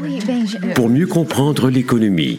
Ben, 0.00 0.46
Pour 0.74 0.88
mieux 0.88 1.06
comprendre 1.06 1.70
l'économie, 1.70 2.38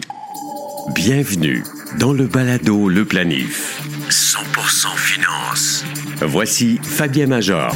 bienvenue 0.96 1.64
dans 2.00 2.14
le 2.14 2.26
balado 2.26 2.88
Le 2.88 3.04
Planif. 3.04 3.82
100% 4.10 4.96
finance. 4.96 5.84
Voici 6.22 6.80
Fabien 6.82 7.28
Major. 7.28 7.76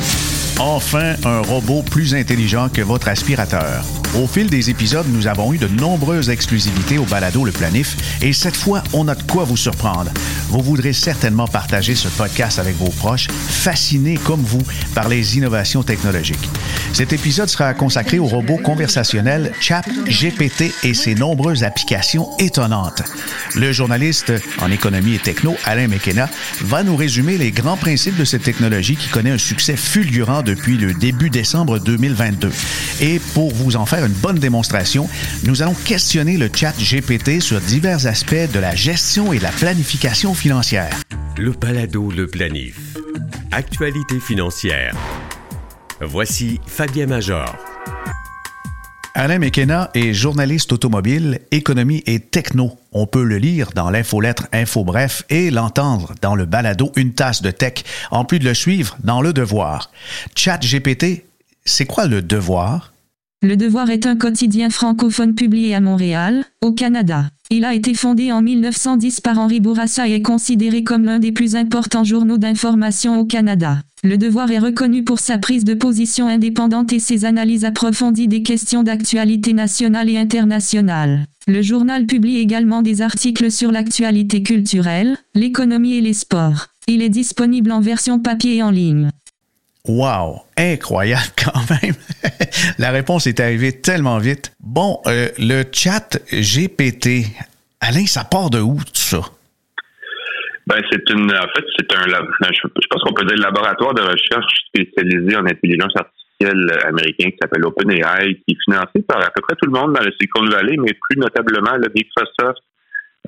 Enfin, 0.60 1.16
un 1.26 1.42
robot 1.42 1.84
plus 1.84 2.16
intelligent 2.16 2.70
que 2.70 2.82
votre 2.82 3.10
aspirateur. 3.10 3.84
Au 4.16 4.28
fil 4.28 4.48
des 4.48 4.70
épisodes, 4.70 5.08
nous 5.10 5.26
avons 5.26 5.54
eu 5.54 5.58
de 5.58 5.68
nombreuses 5.68 6.30
exclusivités 6.30 7.00
au 7.00 7.04
balado 7.06 7.44
Le 7.46 7.52
Planif 7.52 7.98
et 8.22 8.32
cette 8.32 8.56
fois, 8.56 8.84
on 8.94 9.08
a 9.08 9.16
de 9.16 9.24
quoi 9.24 9.44
vous 9.44 9.58
surprendre. 9.58 10.12
Vous 10.50 10.62
voudrez 10.62 10.94
certainement 10.94 11.48
partager 11.48 11.96
ce 11.96 12.08
podcast 12.10 12.60
avec 12.60 12.76
vos 12.76 12.92
proches, 12.92 13.28
fascinés 13.32 14.20
comme 14.24 14.42
vous 14.42 14.62
par 14.94 15.10
les 15.10 15.38
innovations 15.38 15.82
technologiques. 15.82 16.48
Cet 16.94 17.12
épisode 17.12 17.50
sera 17.50 17.74
consacré 17.74 18.20
au 18.20 18.26
robot 18.26 18.58
conversationnel 18.58 19.52
Chat 19.60 19.82
GPT 20.06 20.72
et 20.84 20.94
ses 20.94 21.16
nombreuses 21.16 21.64
applications 21.64 22.38
étonnantes. 22.38 23.02
Le 23.56 23.72
journaliste 23.72 24.32
en 24.62 24.70
économie 24.70 25.16
et 25.16 25.20
techno, 25.20 25.56
Alain 25.66 25.88
McKenna, 25.88 26.30
va 26.62 26.84
nous 26.84 26.96
résumer 26.96 27.40
les 27.40 27.50
grands 27.50 27.78
principes 27.78 28.18
de 28.18 28.26
cette 28.26 28.44
technologie 28.44 28.96
qui 28.96 29.10
connaît 29.10 29.32
un 29.32 29.40
succès 29.40 29.76
fulgurant 29.76 30.44
depuis 30.44 30.78
le 30.78 30.94
début 30.94 31.32
décembre 31.32 31.80
2022. 31.80 32.52
Et 33.02 33.20
pour 33.34 33.52
vous 33.52 33.76
en 33.76 33.88
faire 33.88 34.03
une 34.06 34.14
bonne 34.14 34.40
démonstration, 34.40 35.10
nous 35.44 35.62
allons 35.62 35.74
questionner 35.74 36.38
le 36.38 36.50
chat 36.54 36.74
GPT 36.78 37.42
sur 37.42 37.60
divers 37.62 38.08
aspects 38.08 38.52
de 38.54 38.60
la 38.60 38.76
gestion 38.76 39.34
et 39.34 39.40
la 39.40 39.52
planification 39.52 40.34
financière. 40.34 40.96
Le 41.38 41.52
balado 41.52 42.12
Le 42.12 42.28
Planif. 42.28 42.80
Actualité 43.52 44.20
financière. 44.20 44.96
Voici 46.02 46.60
Fabien 46.68 47.08
Major. 47.08 47.56
Alain 49.16 49.38
McKenna 49.38 49.92
est 49.94 50.14
journaliste 50.14 50.74
automobile, 50.74 51.40
économie 51.52 52.02
et 52.08 52.20
techno. 52.20 52.80
On 52.94 53.06
peut 53.06 53.24
le 53.24 53.38
lire 53.38 53.70
dans 53.76 53.92
l'infolettre 53.92 54.48
Info 54.52 54.84
Bref 54.84 55.24
et 55.30 55.52
l'entendre 55.52 56.16
dans 56.22 56.34
le 56.36 56.46
balado 56.46 56.92
Une 56.96 57.14
tasse 57.14 57.44
de 57.44 57.52
tech, 57.52 57.84
en 58.10 58.26
plus 58.26 58.40
de 58.40 58.46
le 58.46 58.56
suivre 58.56 58.98
dans 59.04 59.22
Le 59.22 59.32
Devoir. 59.32 59.92
Chat 60.36 60.58
GPT, 60.58 61.26
c'est 61.64 61.86
quoi 61.86 62.08
le 62.08 62.22
devoir? 62.22 62.93
Le 63.44 63.58
Devoir 63.58 63.90
est 63.90 64.06
un 64.06 64.16
quotidien 64.16 64.70
francophone 64.70 65.36
publié 65.36 65.76
à 65.76 65.82
Montréal, 65.82 66.46
au 66.62 66.72
Canada. 66.72 67.26
Il 67.50 67.66
a 67.66 67.74
été 67.74 67.94
fondé 67.94 68.32
en 68.32 68.42
1910 68.42 69.20
par 69.20 69.38
Henri 69.38 69.60
Bourassa 69.60 70.08
et 70.08 70.14
est 70.14 70.22
considéré 70.22 70.86
comme 70.86 71.04
l'un 71.04 71.20
des 71.20 71.34
plus 71.34 71.58
importants 71.58 72.06
journaux 72.06 72.38
d'information 72.38 73.20
au 73.20 73.26
Canada. 73.26 73.80
Le 74.02 74.18
Devoir 74.18 74.50
est 74.50 74.60
reconnu 74.60 75.04
pour 75.04 75.20
sa 75.20 75.40
prise 75.40 75.66
de 75.66 75.74
position 75.74 76.28
indépendante 76.28 76.94
et 76.94 77.00
ses 77.00 77.26
analyses 77.26 77.66
approfondies 77.66 78.30
des 78.30 78.44
questions 78.44 78.82
d'actualité 78.82 79.52
nationale 79.52 80.10
et 80.10 80.18
internationale. 80.18 81.26
Le 81.46 81.62
journal 81.62 82.06
publie 82.06 82.38
également 82.38 82.82
des 82.82 83.02
articles 83.02 83.52
sur 83.52 83.74
l'actualité 83.74 84.42
culturelle, 84.42 85.18
l'économie 85.36 85.96
et 85.96 86.02
les 86.02 86.14
sports. 86.14 86.68
Il 86.88 87.02
est 87.02 87.10
disponible 87.10 87.74
en 87.74 87.82
version 87.82 88.20
papier 88.20 88.56
et 88.56 88.64
en 88.64 88.72
ligne. 88.72 89.10
Wow, 89.86 90.44
incroyable 90.58 91.28
quand 91.44 91.60
même. 91.70 91.96
La 92.80 92.92
réponse 92.92 93.28
est 93.28 93.42
arrivée 93.42 93.82
tellement 93.82 94.18
vite. 94.18 94.54
Bon, 94.62 95.02
euh, 95.08 95.28
le 95.38 95.64
chat 95.74 96.18
GPT, 96.32 97.28
Alain, 97.82 98.06
ça 98.06 98.24
part 98.24 98.50
de 98.50 98.60
où 98.60 98.78
tout 98.78 98.96
ça? 98.96 99.20
Ben, 100.68 100.82
c'est 100.90 101.10
une, 101.10 101.30
en 101.30 101.48
fait, 101.54 101.66
c'est 101.78 101.94
un, 101.94 102.06
je 102.08 103.14
peut 103.14 103.26
dire 103.26 103.38
laboratoire 103.38 103.94
de 103.94 104.02
recherche 104.04 104.54
spécialisé 104.68 105.36
en 105.36 105.46
intelligence 105.46 105.92
artificielle 105.98 106.80
américain 106.88 107.32
qui 107.32 107.38
s'appelle 107.42 107.66
OpenAI, 107.66 108.36
qui 108.36 108.56
est 108.56 108.64
financé 108.64 109.02
par 109.06 109.22
à 109.22 109.32
peu 109.32 109.42
près 109.42 109.56
tout 109.62 109.70
le 109.70 109.78
monde 109.78 109.94
dans 109.94 110.02
le 110.02 110.14
Silicon 110.14 110.46
Valley, 110.46 110.78
mais 110.78 110.94
plus 110.94 111.20
notablement 111.20 111.76
le 111.76 111.92
Microsoft, 111.94 112.64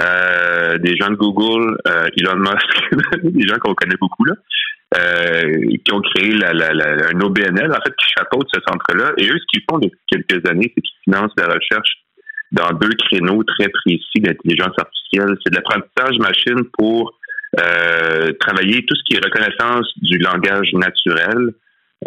euh, 0.01 0.77
des 0.77 0.95
gens 0.97 1.09
de 1.09 1.15
Google, 1.15 1.77
euh, 1.87 2.07
Elon 2.17 2.37
Musk, 2.37 3.23
des 3.23 3.47
gens 3.47 3.57
qu'on 3.59 3.73
connaît 3.73 3.97
beaucoup 3.99 4.25
là. 4.25 4.35
Euh, 4.97 5.51
qui 5.83 5.93
ont 5.93 6.01
créé 6.01 6.31
la, 6.31 6.53
la, 6.53 6.71
la, 6.71 7.07
un 7.09 7.19
OBNL, 7.19 7.69
en 7.69 7.81
fait, 7.81 7.93
qui 7.97 8.11
chapeaute 8.17 8.47
ce 8.53 8.61
centre-là. 8.65 9.13
Et 9.17 9.27
eux, 9.27 9.37
ce 9.37 9.45
qu'ils 9.51 9.63
font 9.69 9.79
depuis 9.79 9.99
quelques 10.07 10.47
années, 10.47 10.71
c'est 10.73 10.81
qu'ils 10.81 11.03
financent 11.03 11.33
la 11.37 11.47
recherche 11.47 12.05
dans 12.51 12.69
deux 12.77 12.93
créneaux 13.09 13.43
très 13.43 13.67
précis 13.67 14.19
d'intelligence 14.19 14.73
artificielle. 14.77 15.35
C'est 15.43 15.51
de 15.51 15.55
l'apprentissage 15.55 16.19
machine 16.19 16.63
pour 16.77 17.19
euh, 17.59 18.31
travailler 18.39 18.85
tout 18.85 18.95
ce 18.95 19.03
qui 19.03 19.15
est 19.15 19.25
reconnaissance 19.25 19.91
du 20.01 20.17
langage 20.19 20.71
naturel, 20.73 21.53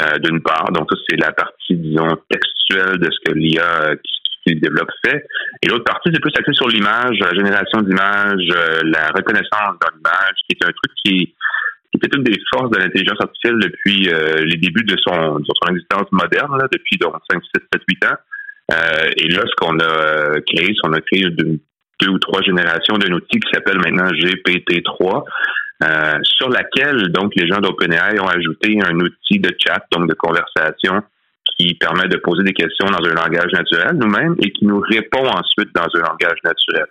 euh, 0.01 0.19
d'une 0.19 0.41
part. 0.41 0.71
Donc, 0.73 0.89
ça, 0.91 0.97
c'est 1.09 1.17
la 1.17 1.33
partie, 1.33 1.75
disons, 1.75 2.17
textuelle 2.31 2.99
de 2.99 3.11
ce 3.11 3.19
que 3.25 3.35
l'IA 3.37 3.97
qui, 3.97 4.18
qui 4.49 4.61
développe 4.61 4.91
fait. 5.05 5.25
Et 5.63 5.69
l'autre 5.69 5.85
partie, 5.85 6.11
c'est 6.13 6.21
plus 6.21 6.33
axé 6.39 6.53
sur 6.53 6.69
l'image, 6.69 7.19
la 7.21 7.35
génération 7.35 7.83
d'images, 7.83 8.49
la 8.85 9.09
reconnaissance 9.09 9.77
dans 9.81 10.11
qui 10.49 10.57
est 10.57 10.65
un 10.65 10.73
truc 10.73 10.93
qui 11.05 11.35
qui 11.91 11.97
était 11.97 12.17
une 12.17 12.23
des 12.23 12.39
forces 12.53 12.71
de 12.71 12.79
l'intelligence 12.79 13.21
artificielle 13.21 13.59
depuis 13.61 14.09
euh, 14.13 14.45
les 14.45 14.57
débuts 14.57 14.85
de 14.85 14.97
son, 14.99 15.39
de 15.39 15.45
son 15.45 15.71
existence 15.71 16.07
moderne, 16.13 16.59
là, 16.59 16.67
depuis 16.71 16.99
donc 16.99 17.15
5, 17.31 17.41
7, 17.55 17.65
7, 17.73 17.83
8 17.89 18.05
ans. 18.05 18.17
Euh, 18.73 19.09
et 19.17 19.29
là, 19.29 19.43
ce 19.47 19.55
qu'on 19.57 19.79
a 19.79 19.85
euh, 19.85 20.41
créé, 20.47 20.67
c'est 20.69 20.81
qu'on 20.83 20.93
a 20.93 21.01
créé 21.01 21.25
deux 21.31 22.09
ou 22.09 22.19
trois 22.19 22.43
générations 22.43 22.99
d'un 22.99 23.13
outil 23.13 23.41
qui 23.41 23.51
s'appelle 23.53 23.79
maintenant 23.79 24.09
GPT-3, 24.11 25.25
euh, 25.85 26.19
sur 26.23 26.51
laquelle 26.51 27.09
donc 27.09 27.33
les 27.37 27.47
gens 27.49 27.61
d'OpenAI 27.61 28.21
ont 28.21 28.29
ajouté 28.29 28.79
un 28.85 28.99
outil 29.01 29.39
de 29.39 29.51
chat, 29.59 29.83
donc 29.93 30.09
de 30.09 30.15
conversation, 30.15 31.03
qui 31.57 31.75
permet 31.75 32.09
de 32.09 32.17
poser 32.19 32.43
des 32.43 32.53
questions 32.53 32.87
dans 32.87 33.05
un 33.09 33.15
langage 33.15 33.53
naturel 33.53 33.97
nous-mêmes 33.97 34.35
et 34.41 34.51
qui 34.51 34.65
nous 34.65 34.81
répond 34.81 35.27
ensuite 35.27 35.75
dans 35.75 35.87
un 35.95 36.01
langage 36.01 36.39
naturel. 36.45 36.87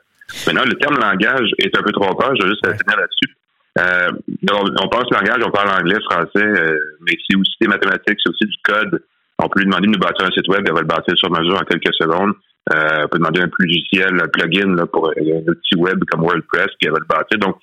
Maintenant, 0.45 0.63
le 0.65 0.73
terme 0.75 0.97
langage 0.99 1.51
est 1.59 1.75
un 1.77 1.81
peu 1.81 1.91
trop 1.91 2.07
fort, 2.19 2.33
je 2.35 2.43
vais 2.43 2.49
juste 2.49 2.65
finir 2.65 2.97
là-dessus. 2.97 3.35
Euh, 3.77 4.09
on, 4.51 4.87
pense 4.89 5.09
langage, 5.11 5.43
on 5.45 5.51
parle 5.51 5.69
anglais, 5.69 5.99
français, 6.09 6.43
euh, 6.43 6.77
mais 7.01 7.13
c'est 7.29 7.37
aussi 7.37 7.55
des 7.61 7.67
mathématiques, 7.67 8.17
c'est 8.23 8.29
aussi 8.29 8.45
du 8.45 8.57
code. 8.63 9.03
On 9.39 9.47
peut 9.47 9.59
lui 9.59 9.65
demander 9.65 9.87
de 9.87 9.93
nous 9.93 9.99
bâtir 9.99 10.25
un 10.25 10.31
site 10.31 10.47
web, 10.47 10.63
elle 10.65 10.73
va 10.73 10.81
le 10.81 10.87
bâtir 10.87 11.15
sur 11.15 11.29
mesure 11.29 11.55
en 11.55 11.63
quelques 11.63 11.93
secondes. 11.93 12.33
Euh, 12.73 13.03
on 13.05 13.07
peut 13.07 13.19
demander 13.19 13.41
un 13.41 13.49
logiciel, 13.59 14.19
un 14.19 14.27
plugin 14.27 14.75
là, 14.75 14.85
pour 14.87 15.09
un 15.09 15.47
outil 15.47 15.75
web 15.77 16.03
comme 16.09 16.21
WordPress, 16.21 16.67
puis 16.79 16.87
elle 16.87 16.91
va 16.91 16.99
le 16.99 17.07
bâtir. 17.07 17.37
Donc, 17.39 17.57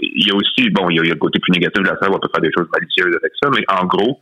il 0.00 0.26
y 0.26 0.30
a 0.30 0.34
aussi, 0.34 0.70
bon, 0.70 0.88
il 0.90 0.96
y 0.96 1.00
a, 1.00 1.02
le 1.02 1.14
côté 1.16 1.38
plus 1.40 1.52
négatif 1.52 1.82
de 1.82 1.88
l'affaire, 1.88 2.10
on 2.10 2.18
peut 2.18 2.28
faire 2.32 2.42
des 2.42 2.52
choses 2.56 2.68
malicieuses 2.72 3.16
avec 3.20 3.32
ça, 3.42 3.50
mais 3.50 3.64
en 3.68 3.84
gros, 3.86 4.20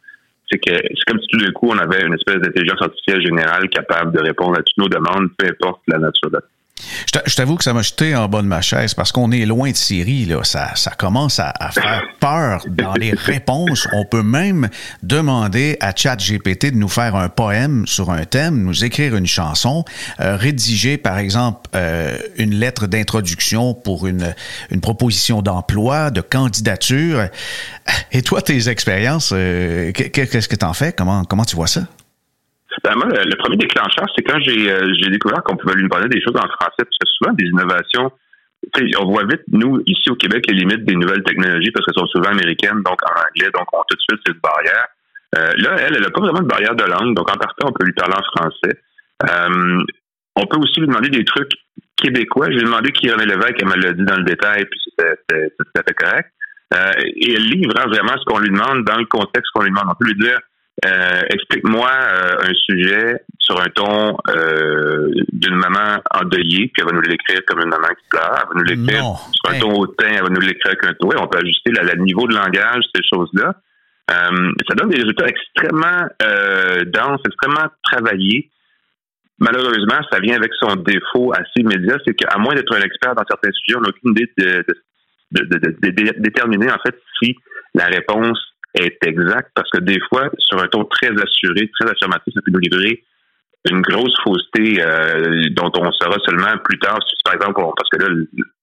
c'est 0.50 0.58
que 0.58 0.74
c'est 0.74 1.04
comme 1.06 1.20
si 1.20 1.26
tout 1.28 1.38
d'un 1.38 1.52
coup, 1.52 1.68
on 1.70 1.78
avait 1.78 2.04
une 2.04 2.14
espèce 2.14 2.36
d'intelligence 2.36 2.80
artificielle 2.80 3.24
générale 3.24 3.68
capable 3.68 4.12
de 4.12 4.20
répondre 4.20 4.58
à 4.58 4.62
toutes 4.62 4.78
nos 4.78 4.88
demandes, 4.88 5.30
peu 5.36 5.46
importe 5.46 5.82
la 5.88 5.98
nature 5.98 6.30
de 6.30 6.38
je 7.26 7.34
t'avoue 7.34 7.56
que 7.56 7.64
ça 7.64 7.72
m'a 7.72 7.82
jeté 7.82 8.14
en 8.14 8.28
bas 8.28 8.42
de 8.42 8.46
ma 8.46 8.60
chaise 8.60 8.94
parce 8.94 9.12
qu'on 9.12 9.32
est 9.32 9.46
loin 9.46 9.70
de 9.70 9.76
Syrie. 9.76 10.24
Là. 10.26 10.42
Ça, 10.44 10.74
ça 10.76 10.90
commence 10.90 11.40
à, 11.40 11.52
faire 11.72 12.02
peur 12.20 12.64
dans 12.68 12.94
les 12.94 13.12
réponses. 13.12 13.88
On 13.92 14.04
peut 14.04 14.22
même 14.22 14.68
demander 15.02 15.76
à 15.80 15.94
ChatGPT 15.94 16.72
de 16.72 16.76
nous 16.76 16.88
faire 16.88 17.16
un 17.16 17.28
poème 17.28 17.86
sur 17.86 18.10
un 18.10 18.24
thème, 18.24 18.62
nous 18.62 18.84
écrire 18.84 19.16
une 19.16 19.26
chanson, 19.26 19.84
euh, 20.20 20.36
rédiger, 20.36 20.98
par 20.98 21.18
exemple, 21.18 21.68
euh, 21.74 22.18
une 22.36 22.54
lettre 22.54 22.86
d'introduction 22.86 23.74
pour 23.74 24.06
une, 24.06 24.34
une 24.70 24.80
proposition 24.80 25.42
d'emploi, 25.42 26.10
de 26.10 26.20
candidature. 26.20 27.28
Et 28.12 28.22
toi, 28.22 28.42
tes 28.42 28.68
expériences, 28.68 29.30
euh, 29.32 29.92
qu'est-ce 29.92 30.48
que 30.48 30.56
tu 30.56 30.64
en 30.64 30.74
fais? 30.74 30.92
Comment, 30.92 31.24
comment 31.24 31.44
tu 31.44 31.56
vois 31.56 31.66
ça? 31.66 31.82
Ben 32.84 32.94
moi, 32.94 33.06
le 33.08 33.36
premier 33.36 33.56
déclencheur, 33.56 34.06
c'est 34.14 34.22
quand 34.22 34.38
j'ai 34.40 34.70
euh, 34.70 35.10
découvert 35.10 35.42
qu'on 35.42 35.56
pouvait 35.56 35.74
lui 35.74 35.88
demander 35.88 36.08
des 36.08 36.20
choses 36.20 36.36
en 36.36 36.46
français, 36.46 36.84
parce 36.84 36.98
que 36.98 37.08
souvent 37.18 37.32
des 37.32 37.46
innovations, 37.46 38.12
on 38.98 39.10
voit 39.10 39.24
vite, 39.24 39.42
nous, 39.48 39.82
ici 39.86 40.10
au 40.10 40.16
Québec, 40.16 40.44
les 40.48 40.54
limites 40.54 40.84
des 40.84 40.94
nouvelles 40.94 41.22
technologies 41.22 41.70
parce 41.70 41.86
qu'elles 41.86 42.00
sont 42.00 42.06
souvent 42.06 42.30
américaines, 42.30 42.82
donc 42.82 42.98
en 43.04 43.12
anglais, 43.12 43.50
donc 43.54 43.66
on 43.72 43.82
tout 43.88 43.96
de 43.96 44.02
suite 44.02 44.20
cette 44.26 44.40
barrière. 44.40 44.86
Euh, 45.36 45.52
là, 45.58 45.76
elle, 45.80 45.96
elle 45.96 46.02
n'a 46.02 46.10
pas 46.10 46.20
vraiment 46.20 46.40
de 46.40 46.46
barrière 46.46 46.74
de 46.74 46.84
langue, 46.84 47.14
donc 47.14 47.30
en 47.30 47.36
partant, 47.36 47.68
on 47.68 47.72
peut 47.72 47.84
lui 47.84 47.92
parler 47.92 48.14
en 48.14 48.40
français. 48.40 48.80
Euh, 49.24 49.82
on 50.36 50.46
peut 50.46 50.58
aussi 50.58 50.80
lui 50.80 50.86
demander 50.86 51.08
des 51.08 51.24
trucs 51.24 51.52
québécois. 51.96 52.50
J'ai 52.50 52.60
demandé 52.60 52.92
qui 52.92 53.10
René 53.10 53.24
Lévesque, 53.24 53.56
elle 53.60 53.68
me 53.68 53.76
l'a 53.76 53.92
dit 53.92 54.04
dans 54.04 54.16
le 54.16 54.24
détail, 54.24 54.64
puis 54.66 54.80
c'était 54.84 55.50
tout 55.58 55.66
à 55.78 55.82
fait 55.82 55.94
correct. 55.94 56.30
Euh, 56.74 56.90
et 57.04 57.34
elle 57.34 57.44
livre 57.44 57.72
vraiment 57.86 58.14
ce 58.18 58.24
qu'on 58.24 58.38
lui 58.38 58.50
demande 58.50 58.84
dans 58.84 58.98
le 58.98 59.06
contexte 59.06 59.50
qu'on 59.54 59.62
lui 59.62 59.70
demande. 59.70 59.86
On 59.88 59.94
peut 59.94 60.06
lui 60.06 60.18
dire 60.18 60.38
euh, 60.84 61.22
explique-moi 61.30 61.88
euh, 61.90 62.50
un 62.50 62.54
sujet 62.54 63.22
sur 63.38 63.58
un 63.58 63.68
ton 63.74 64.18
euh, 64.28 65.10
d'une 65.32 65.54
maman 65.54 66.02
endeuillée, 66.12 66.68
puis 66.68 66.80
elle 66.80 66.84
va 66.84 66.92
nous 66.92 67.00
l'écrire 67.00 67.40
comme 67.46 67.60
une 67.60 67.70
maman 67.70 67.88
qui 67.88 68.08
pleure. 68.10 68.42
Elle 68.42 68.48
va 68.48 68.60
nous 68.60 68.64
l'écrire 68.64 69.04
sur 69.32 69.54
un 69.54 69.58
ton 69.58 69.72
hautain, 69.72 70.08
elle 70.10 70.22
va 70.22 70.28
nous 70.28 70.40
l'écrire 70.40 70.72
avec 70.72 70.84
un 70.84 70.92
ton. 70.94 71.08
on 71.18 71.26
peut 71.28 71.38
ajuster 71.38 71.70
le 71.70 72.02
niveau 72.02 72.26
de 72.26 72.34
langage, 72.34 72.84
ces 72.94 73.02
choses-là. 73.10 73.54
ça 74.08 74.74
donne 74.76 74.90
des 74.90 74.98
résultats 74.98 75.26
extrêmement 75.26 76.08
denses, 76.92 77.22
extrêmement 77.26 77.68
travaillés. 77.90 78.50
Malheureusement, 79.38 80.00
ça 80.10 80.20
vient 80.20 80.36
avec 80.36 80.52
son 80.60 80.76
défaut 80.76 81.32
assez 81.32 81.60
immédiat, 81.60 81.96
c'est 82.06 82.14
qu'à 82.14 82.36
moins 82.38 82.54
d'être 82.54 82.74
un 82.74 82.80
expert 82.80 83.14
dans 83.14 83.24
certains 83.28 83.50
sujets, 83.52 83.78
on 83.78 83.82
n'a 83.82 83.88
aucune 83.88 84.10
idée 84.10 84.30
de, 84.38 84.64
de 85.30 86.20
déterminer 86.20 86.70
en 86.70 86.78
fait 86.84 86.98
si 87.22 87.34
la 87.74 87.86
réponse 87.86 88.38
est 88.76 88.98
exact 89.06 89.50
parce 89.54 89.70
que 89.70 89.80
des 89.80 89.98
fois, 90.08 90.30
sur 90.38 90.60
un 90.62 90.66
ton 90.68 90.84
très 90.84 91.10
assuré, 91.10 91.70
très 91.78 91.90
affirmatif, 91.90 92.34
ça 92.34 92.40
peut 92.44 92.52
nous 92.52 92.60
livrer 92.60 93.02
une 93.70 93.80
grosse 93.82 94.14
fausseté 94.22 94.80
euh, 94.80 95.48
dont 95.50 95.72
on 95.78 95.90
saura 95.92 96.16
seulement 96.24 96.56
plus 96.64 96.78
tard. 96.78 96.98
par 97.24 97.34
exemple, 97.34 97.60
parce 97.76 97.90
que 97.90 97.98
là, 97.98 98.08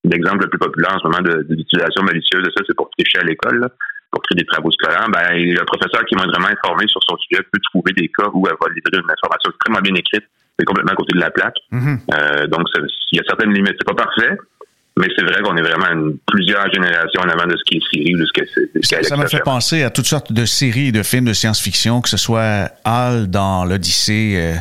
l'exemple 0.05 0.43
le 0.43 0.49
plus 0.49 0.59
populaire 0.59 0.95
en 0.95 0.99
ce 0.99 1.07
moment 1.07 1.21
de, 1.21 1.43
d'utilisation 1.43 2.03
malicieuse 2.03 2.43
de 2.43 2.51
ça, 2.55 2.63
c'est 2.65 2.75
pour 2.75 2.89
tricher 2.97 3.19
à 3.19 3.23
l'école, 3.23 3.67
pour 4.11 4.21
créer 4.23 4.39
des 4.39 4.45
travaux 4.45 4.71
scolaires. 4.71 5.07
Ben, 5.11 5.35
le 5.35 5.65
professeur 5.65 6.05
qui 6.05 6.15
est 6.15 6.17
vraiment 6.17 6.47
informé 6.47 6.85
sur 6.87 7.01
son 7.03 7.17
sujet 7.17 7.43
peut 7.51 7.59
trouver 7.71 7.91
des 7.93 8.07
cas 8.07 8.29
où 8.33 8.47
elle 8.47 8.55
va 8.61 8.67
livrer 8.73 9.03
une 9.03 9.11
information 9.11 9.51
extrêmement 9.51 9.81
bien 9.81 9.95
écrite, 9.95 10.23
mais 10.57 10.65
complètement 10.65 10.93
à 10.93 10.95
côté 10.95 11.13
de 11.15 11.19
la 11.19 11.31
plaque. 11.31 11.57
Mm-hmm. 11.71 11.97
Euh, 12.13 12.47
donc, 12.47 12.63
il 13.11 13.17
y 13.17 13.19
a 13.19 13.23
certaines 13.27 13.53
limites. 13.53 13.75
C'est 13.79 13.87
pas 13.87 14.05
parfait, 14.05 14.37
mais 14.97 15.07
c'est 15.17 15.23
vrai 15.23 15.41
qu'on 15.41 15.57
est 15.57 15.61
vraiment 15.61 15.89
une, 15.91 16.17
plusieurs 16.27 16.71
générations 16.71 17.21
en 17.21 17.29
avant 17.29 17.47
de 17.47 17.55
ce 17.57 17.63
qui 17.65 17.77
est 17.77 17.81
série 17.91 18.15
ou 18.15 18.19
de 18.19 18.25
ce 18.25 18.31
que 18.31 18.47
c'est. 18.81 19.03
Ça, 19.03 19.17
me 19.17 19.27
fait 19.27 19.39
penser 19.39 19.83
à 19.83 19.89
toutes 19.89 20.05
sortes 20.05 20.31
de 20.31 20.45
séries 20.45 20.91
de 20.91 21.01
films 21.01 21.25
de 21.25 21.33
science-fiction, 21.33 22.01
que 22.01 22.09
ce 22.09 22.17
soit 22.17 22.71
Hal 22.83 23.27
dans 23.27 23.65
l'Odyssée, 23.65 24.33
euh, 24.35 24.53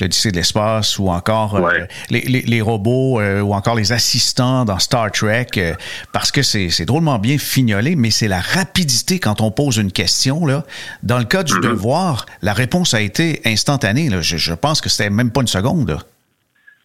l'Odyssée 0.00 0.30
de 0.30 0.36
l'espace, 0.36 0.98
ou 1.00 1.08
encore 1.08 1.56
euh, 1.56 1.72
les, 2.08 2.20
les, 2.20 2.42
les, 2.42 2.60
robots, 2.60 3.20
euh, 3.20 3.40
ou 3.40 3.52
encore 3.52 3.74
les 3.74 3.90
assistants 3.90 4.64
dans 4.64 4.78
Star 4.78 5.10
Trek, 5.10 5.48
euh, 5.56 5.74
parce 6.12 6.30
que 6.30 6.42
c'est 6.42 6.84
drôlement 6.84 7.18
bien 7.18 7.38
fignolé, 7.38 7.96
mais 7.96 8.10
c'est 8.10 8.28
la 8.28 8.40
rapidité 8.40 9.18
quand 9.18 9.40
on 9.40 9.50
pose 9.50 9.76
une 9.78 9.90
question. 9.90 10.46
Là. 10.46 10.64
Dans 11.02 11.18
le 11.18 11.24
cas 11.24 11.42
du 11.42 11.54
mm-hmm. 11.54 11.62
devoir, 11.62 12.26
la 12.42 12.52
réponse 12.52 12.94
a 12.94 13.00
été 13.00 13.40
instantanée. 13.44 14.08
Là. 14.08 14.20
Je, 14.20 14.36
je 14.36 14.54
pense 14.54 14.80
que 14.80 14.88
c'était 14.88 15.10
même 15.10 15.32
pas 15.32 15.40
une 15.40 15.48
seconde. 15.48 15.90
Là. 15.90 15.98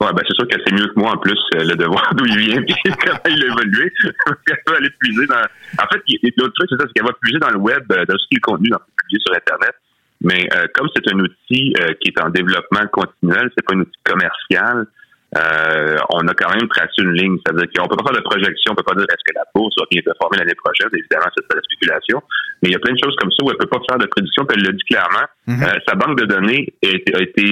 Ouais, 0.01 0.12
ben 0.12 0.21
c'est 0.27 0.36
sûr 0.36 0.47
qu'elle 0.50 0.62
sait 0.68 0.74
mieux 0.74 0.88
que 0.88 1.00
moi 1.00 1.13
en 1.13 1.18
plus 1.18 1.39
le 1.53 1.74
devoir 1.75 2.13
d'où 2.15 2.25
il 2.25 2.38
vient 2.38 2.62
et 2.68 2.92
comment 3.01 3.19
il 3.30 3.44
a 3.44 3.47
évolué. 3.47 3.94
elle 4.03 4.63
peut 4.65 4.75
aller 4.75 4.89
dans. 5.27 5.83
En 5.83 5.88
fait, 5.88 6.01
l'autre 6.38 6.53
truc, 6.53 6.69
c'est 6.69 6.75
ça, 6.75 6.83
c'est 6.88 6.94
qu'elle 6.94 7.06
va 7.06 7.13
puiser 7.21 7.39
dans 7.39 7.51
le 7.51 7.57
web, 7.57 7.88
dans 7.88 8.18
ce 8.18 8.27
qui 8.27 8.36
est 8.36 8.42
contenu 8.42 8.69
dans 8.69 8.80
publié 8.97 9.19
sur 9.25 9.33
Internet. 9.33 9.75
Mais 10.21 10.47
euh, 10.53 10.65
comme 10.74 10.88
c'est 10.95 11.07
un 11.13 11.19
outil 11.19 11.74
euh, 11.80 11.94
qui 12.01 12.09
est 12.09 12.21
en 12.21 12.30
développement 12.30 12.88
continuel, 12.92 13.51
c'est 13.56 13.65
pas 13.65 13.75
un 13.75 13.81
outil 13.81 14.00
commercial. 14.03 14.88
Euh, 15.35 15.97
on 16.11 16.27
a 16.27 16.33
quand 16.33 16.49
même 16.55 16.67
tracé 16.69 17.03
une 17.03 17.11
ligne. 17.11 17.37
C'est-à-dire 17.45 17.67
qu'on 17.75 17.87
peut 17.87 17.97
pas 17.97 18.11
faire 18.11 18.21
de 18.21 18.23
projection, 18.23 18.71
on 18.71 18.75
peut 18.75 18.87
pas 18.87 18.95
dire 18.95 19.05
est-ce 19.09 19.25
que 19.25 19.35
la 19.35 19.43
bourse 19.53 19.75
va 19.77 19.85
bien 19.91 20.01
performer 20.01 20.37
l'année 20.39 20.55
prochaine. 20.55 20.87
Évidemment, 20.93 21.27
c'est 21.35 21.47
pas 21.47 21.55
la 21.55 21.63
spéculation. 21.63 22.21
Mais 22.63 22.69
il 22.69 22.71
y 22.71 22.75
a 22.75 22.79
plein 22.79 22.93
de 22.93 22.99
choses 23.03 23.15
comme 23.19 23.31
ça 23.31 23.43
où 23.43 23.51
elle 23.51 23.57
peut 23.57 23.67
pas 23.67 23.81
faire 23.87 23.97
de 23.97 24.07
prédiction, 24.07 24.45
puis 24.45 24.57
elle 24.57 24.65
le 24.65 24.73
dit 24.73 24.85
clairement. 24.85 25.27
Mm-hmm. 25.47 25.81
sa 25.87 25.95
banque 25.95 26.19
de 26.19 26.25
données 26.25 26.73
a 26.83 26.87
été, 26.87 27.15
a 27.15 27.21
été 27.21 27.45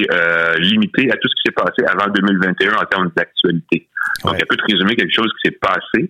limitée 0.59 1.11
à 1.11 1.17
tout 1.17 1.27
ce 1.27 1.35
qui 1.35 1.43
s'est 1.45 1.57
passé 1.57 1.83
avant 1.85 2.11
2021 2.11 2.73
en 2.75 2.85
termes 2.85 3.11
d'actualité. 3.15 3.87
Donc, 4.23 4.35
elle 4.39 4.47
peut 4.47 4.55
te 4.55 4.71
résumer 4.71 4.95
quelque 4.95 5.13
chose 5.13 5.31
qui 5.41 5.49
s'est 5.49 5.57
passé, 5.59 5.99
euh, 6.03 6.07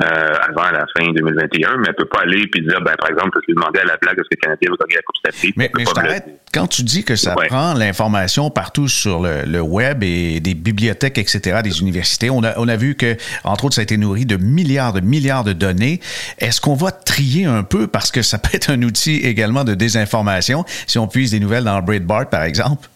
avant 0.00 0.70
la 0.70 0.84
fin 0.96 1.10
2021, 1.10 1.78
mais 1.78 1.86
elle 1.88 1.94
peut 1.94 2.04
pas 2.04 2.20
aller 2.22 2.42
et 2.42 2.60
dire, 2.60 2.80
ben, 2.82 2.94
par 2.98 3.10
exemple, 3.10 3.38
je 3.42 3.46
lui 3.48 3.54
demander 3.54 3.80
à 3.80 3.84
la 3.84 3.96
blague 3.96 4.18
est-ce 4.18 4.28
que 4.28 4.34
le 4.34 4.40
Canadien 4.42 4.70
va 4.70 4.76
gagner 4.80 4.96
la 4.96 5.02
Coupe 5.02 5.16
Stanley. 5.16 5.52
Mais, 5.56 5.70
mais 5.74 5.84
je 5.86 5.90
t'arrête. 5.92 6.24
Quand 6.52 6.66
tu 6.66 6.82
dis 6.82 7.04
que 7.04 7.16
ça 7.16 7.34
prend 7.34 7.74
l'information 7.74 8.50
partout 8.50 8.88
sur 8.88 9.22
le, 9.22 9.60
web 9.60 10.02
et 10.02 10.40
des 10.40 10.54
bibliothèques, 10.54 11.18
etc., 11.18 11.60
des 11.62 11.80
universités, 11.80 12.30
on 12.30 12.44
a, 12.44 12.58
on 12.58 12.68
a 12.68 12.76
vu 12.76 12.94
que, 12.94 13.16
entre 13.44 13.66
autres, 13.66 13.74
ça 13.74 13.80
a 13.80 13.84
été 13.84 13.96
nourri 13.96 14.26
de 14.26 14.36
milliards 14.36 14.92
de 14.92 15.00
milliards 15.00 15.44
de 15.44 15.52
données. 15.52 16.00
Est-ce 16.38 16.60
qu'on 16.60 16.74
va 16.74 16.92
trier 16.92 17.46
un 17.46 17.62
peu? 17.62 17.86
Parce 17.86 18.10
que 18.10 18.22
ça 18.22 18.38
peut 18.38 18.50
être 18.54 18.70
un 18.70 18.82
outil 18.82 19.16
également 19.16 19.64
de 19.64 19.74
désinformation 19.74 20.64
si 20.86 20.98
on 20.98 21.08
puise 21.08 21.32
des 21.32 21.40
nouvelles 21.40 21.64
dans 21.64 21.80
Breitbart, 21.82 22.28
par 22.28 22.42
exemple? 22.42 22.88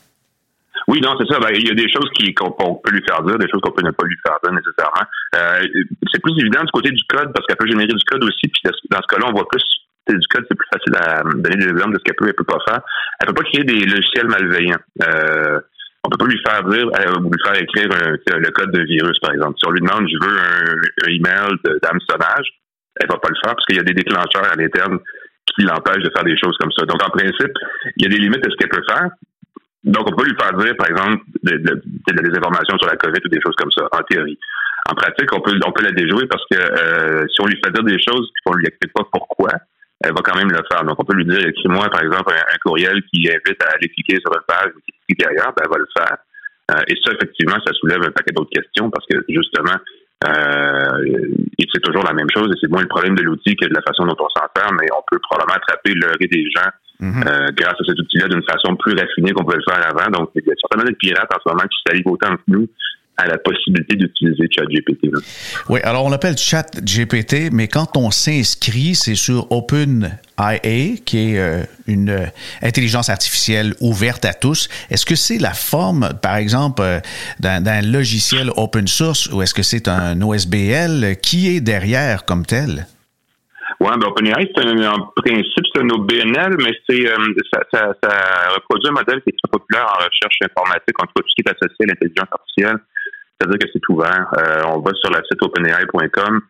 Oui, 0.88 1.00
non, 1.00 1.14
c'est 1.18 1.26
ça. 1.32 1.38
Ben, 1.40 1.50
il 1.54 1.66
y 1.66 1.70
a 1.70 1.74
des 1.74 1.90
choses 1.90 2.08
qu'on 2.36 2.74
peut 2.76 2.90
lui 2.90 3.02
faire 3.06 3.22
dire, 3.22 3.38
des 3.38 3.48
choses 3.48 3.60
qu'on 3.60 3.72
peut 3.72 3.84
ne 3.84 3.90
pas 3.90 4.06
lui 4.06 4.16
faire 4.24 4.38
dire 4.42 4.52
nécessairement. 4.52 5.06
Euh, 5.36 5.66
c'est 6.12 6.22
plus 6.22 6.38
évident 6.38 6.62
du 6.64 6.72
côté 6.72 6.90
du 6.90 7.02
code 7.08 7.32
parce 7.32 7.46
qu'elle 7.46 7.56
peut 7.56 7.68
générer 7.68 7.92
du 7.92 8.04
code 8.04 8.24
aussi. 8.24 8.48
Puis 8.48 8.62
dans 8.64 9.00
ce 9.02 9.06
cas-là, 9.08 9.26
on 9.28 9.32
voit 9.32 9.48
plus 9.48 9.62
du 10.08 10.26
code, 10.28 10.44
c'est 10.48 10.56
plus 10.56 10.68
facile 10.72 10.94
à 10.96 11.22
donner 11.22 11.56
des 11.56 11.70
exemples 11.70 11.94
de 11.94 11.98
ce 11.98 12.04
qu'elle 12.04 12.16
peut 12.16 12.28
et 12.28 12.32
peut 12.32 12.44
pas 12.44 12.58
faire. 12.66 12.80
Elle 13.20 13.28
peut 13.28 13.34
pas 13.34 13.44
créer 13.44 13.64
des 13.64 13.84
logiciels 13.86 14.28
malveillants. 14.28 14.82
Euh, 15.06 15.60
on 16.02 16.08
peut 16.08 16.16
pas 16.16 16.26
lui 16.26 16.40
faire 16.44 16.64
dire 16.64 16.86
euh, 16.86 17.20
ou 17.20 17.30
lui 17.30 17.42
faire 17.44 17.60
écrire 17.60 17.88
le 17.88 18.50
code 18.50 18.72
de 18.72 18.82
virus, 18.84 19.18
par 19.20 19.32
exemple. 19.32 19.58
Si 19.58 19.66
on 19.66 19.70
lui 19.70 19.80
demande 19.80 20.08
je 20.08 20.26
veux 20.26 20.38
un, 20.38 21.10
email 21.12 21.52
d'hameçonnage, 21.82 22.48
elle 22.96 23.08
va 23.08 23.18
pas 23.18 23.28
le 23.28 23.36
faire 23.44 23.54
parce 23.54 23.66
qu'il 23.66 23.76
y 23.76 23.80
a 23.80 23.84
des 23.84 23.94
déclencheurs 23.94 24.50
à 24.50 24.56
l'interne 24.56 24.98
qui 25.54 25.62
l'empêchent 25.62 26.02
de 26.02 26.10
faire 26.14 26.24
des 26.24 26.38
choses 26.38 26.56
comme 26.58 26.72
ça. 26.72 26.86
Donc, 26.86 27.02
en 27.02 27.10
principe, 27.10 27.52
il 27.96 28.04
y 28.04 28.06
a 28.06 28.08
des 28.08 28.18
limites 28.18 28.46
à 28.46 28.50
ce 28.50 28.56
qu'elle 28.56 28.70
peut 28.70 28.84
faire. 28.88 29.10
Donc, 29.84 30.04
on 30.06 30.14
peut 30.14 30.24
lui 30.24 30.36
faire 30.38 30.52
dire, 30.58 30.76
par 30.76 30.88
exemple, 30.88 31.24
de, 31.42 31.56
de, 31.56 31.82
de, 31.82 32.28
des 32.28 32.36
informations 32.36 32.76
sur 32.78 32.88
la 32.88 32.96
COVID 32.96 33.20
ou 33.24 33.28
des 33.28 33.40
choses 33.40 33.56
comme 33.56 33.72
ça, 33.72 33.88
en 33.92 34.02
théorie. 34.02 34.38
En 34.90 34.94
pratique, 34.94 35.32
on 35.32 35.40
peut, 35.40 35.58
on 35.64 35.72
peut 35.72 35.84
la 35.84 35.92
déjouer 35.92 36.26
parce 36.26 36.44
que 36.50 36.58
euh, 36.58 37.26
si 37.28 37.40
on 37.40 37.46
lui 37.46 37.58
fait 37.64 37.72
dire 37.72 37.84
des 37.84 38.00
choses 38.00 38.28
et 38.28 38.40
qu'on 38.44 38.56
lui 38.56 38.66
explique 38.66 38.92
pas 38.92 39.06
pourquoi, 39.10 39.50
elle 40.02 40.12
va 40.12 40.20
quand 40.22 40.36
même 40.36 40.50
le 40.50 40.60
faire. 40.70 40.84
Donc, 40.84 40.96
on 40.98 41.04
peut 41.04 41.16
lui 41.16 41.24
dire, 41.24 41.46
écris-moi, 41.46 41.88
par 41.90 42.02
exemple, 42.02 42.32
un, 42.32 42.58
courriel 42.64 43.02
qui 43.12 43.28
invite 43.28 43.62
à 43.62 43.74
aller 43.74 43.88
cliquer 43.88 44.18
sur 44.20 44.32
une 44.32 44.44
page 44.46 44.72
qui 44.84 45.12
est 45.12 45.20
derrière, 45.20 45.52
ben, 45.56 45.64
elle 45.64 45.70
va 45.70 45.78
le 45.78 45.88
faire. 45.96 46.16
Euh, 46.72 46.82
et 46.88 46.96
ça, 47.04 47.12
effectivement, 47.12 47.56
ça 47.64 47.72
soulève 47.72 48.02
un 48.02 48.10
paquet 48.10 48.32
d'autres 48.32 48.52
questions 48.52 48.90
parce 48.90 49.06
que, 49.06 49.16
justement, 49.28 49.76
euh, 50.26 51.04
c'est 51.72 51.82
toujours 51.82 52.04
la 52.04 52.12
même 52.12 52.28
chose 52.34 52.48
et 52.52 52.58
c'est 52.60 52.70
moins 52.70 52.82
le 52.82 52.88
problème 52.88 53.14
de 53.14 53.22
l'outil 53.22 53.56
que 53.56 53.66
de 53.66 53.74
la 53.74 53.82
façon 53.82 54.04
dont 54.04 54.16
on 54.18 54.28
s'en 54.28 54.46
sert, 54.54 54.72
mais 54.72 54.86
on 54.92 55.02
peut 55.10 55.18
probablement 55.22 55.56
attraper 55.56 55.94
le 55.94 56.26
des 56.26 56.50
gens 56.50 56.68
Mhm. 57.00 57.24
Euh, 57.26 57.46
grâce 57.56 57.80
à 57.80 57.84
cet 57.86 57.98
outil-là 57.98 58.28
d'une 58.28 58.42
façon 58.42 58.76
plus 58.76 58.94
raffinée 58.94 59.32
qu'on 59.32 59.44
pouvait 59.44 59.56
le 59.56 59.72
faire 59.72 59.86
avant. 59.88 60.10
Donc, 60.10 60.30
il 60.34 60.42
y 60.46 60.50
a 60.50 60.54
certainement 60.60 60.84
des 60.84 60.96
pirates 60.96 61.30
en 61.34 61.38
ce 61.42 61.52
moment 61.52 61.66
qui 61.66 61.78
s'arrivent 61.86 62.06
autant 62.06 62.36
que 62.36 62.42
nous 62.48 62.68
à 63.16 63.26
la 63.26 63.38
possibilité 63.38 63.96
d'utiliser 63.96 64.48
ChatGPT. 64.50 65.08
Oui, 65.68 65.80
alors 65.82 66.06
on 66.06 66.10
l'appelle 66.10 66.38
ChatGPT, 66.38 67.52
mais 67.52 67.68
quand 67.68 67.96
on 67.96 68.10
s'inscrit, 68.10 68.94
c'est 68.94 69.14
sur 69.14 69.50
OpenIA, 69.52 70.10
qui 71.04 71.18
est 71.18 71.38
euh, 71.38 71.62
une 71.86 72.30
intelligence 72.62 73.10
artificielle 73.10 73.74
ouverte 73.80 74.24
à 74.24 74.32
tous. 74.32 74.68
Est-ce 74.90 75.04
que 75.04 75.16
c'est 75.16 75.38
la 75.38 75.52
forme, 75.52 76.10
par 76.22 76.36
exemple, 76.36 76.82
euh, 76.82 77.00
d'un 77.40 77.82
logiciel 77.82 78.50
open 78.56 78.88
source 78.88 79.30
ou 79.32 79.42
est-ce 79.42 79.54
que 79.54 79.62
c'est 79.62 79.88
un 79.88 80.20
OSBL? 80.22 81.16
Qui 81.22 81.54
est 81.54 81.60
derrière 81.60 82.24
comme 82.24 82.46
tel? 82.46 82.86
Oui, 83.78 83.90
ben 83.98 84.06
OpenAI, 84.08 84.50
c'est 84.56 84.86
en 84.86 85.12
principe, 85.16 85.64
c'est 85.72 85.80
un 85.80 85.88
OBNL, 85.90 86.56
mais 86.58 86.72
c'est 86.88 87.06
euh, 87.06 87.34
ça, 87.52 87.60
ça, 87.72 87.92
ça, 88.02 88.10
reproduit 88.56 88.88
un 88.88 88.92
modèle 88.92 89.22
qui 89.22 89.30
est 89.30 89.38
très 89.42 89.50
populaire 89.50 89.86
en 89.86 90.04
recherche 90.04 90.38
informatique, 90.42 90.98
en 90.98 91.06
tout 91.06 91.12
cas 91.14 91.22
tout 91.22 91.28
ce 91.28 91.34
qui 91.34 91.42
est 91.46 91.50
associé 91.50 91.84
à 91.84 91.86
l'intelligence 91.86 92.28
artificielle. 92.32 92.78
C'est-à-dire 93.40 93.58
que 93.58 93.72
c'est 93.72 93.88
ouvert. 93.88 94.26
Euh, 94.36 94.62
on 94.68 94.80
va 94.80 94.92
sur 94.94 95.10
le 95.10 95.20
site 95.24 95.42
openai.com. 95.42 96.40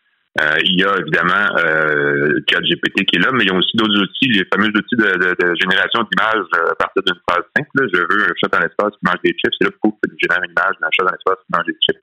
Euh, 0.41 0.57
il 0.65 0.81
y 0.81 0.85
a 0.85 0.95
évidemment 0.99 1.47
euh, 1.59 2.39
ChatGPT 2.49 3.05
qui 3.07 3.17
est 3.17 3.23
là, 3.23 3.31
mais 3.33 3.45
il 3.45 3.51
y 3.51 3.55
a 3.55 3.57
aussi 3.57 3.77
d'autres 3.77 3.99
outils, 3.99 4.31
les 4.31 4.47
fameux 4.53 4.71
outils 4.71 4.97
de, 4.97 5.11
de, 5.19 5.35
de 5.35 5.55
génération 5.59 6.07
d'images 6.07 6.47
à 6.71 6.75
partir 6.75 7.03
d'une 7.03 7.19
phrase 7.29 7.45
simple. 7.57 7.89
Je 7.93 7.99
veux 7.99 8.25
un 8.25 8.35
chat 8.39 8.49
dans 8.51 8.61
l'espace 8.61 8.91
qui 8.95 9.05
mange 9.07 9.23
des 9.23 9.35
chips. 9.39 9.55
C'est 9.59 9.67
là 9.67 9.71
pour 9.83 9.99
que 10.01 10.11
tu 10.11 10.17
génères 10.23 10.43
une 10.43 10.51
image 10.51 10.79
d'un 10.81 10.91
chat 10.95 11.05
dans 11.05 11.15
l'espace 11.15 11.39
qui 11.47 11.51
mange 11.51 11.67
des 11.67 11.79
chips. 11.83 12.03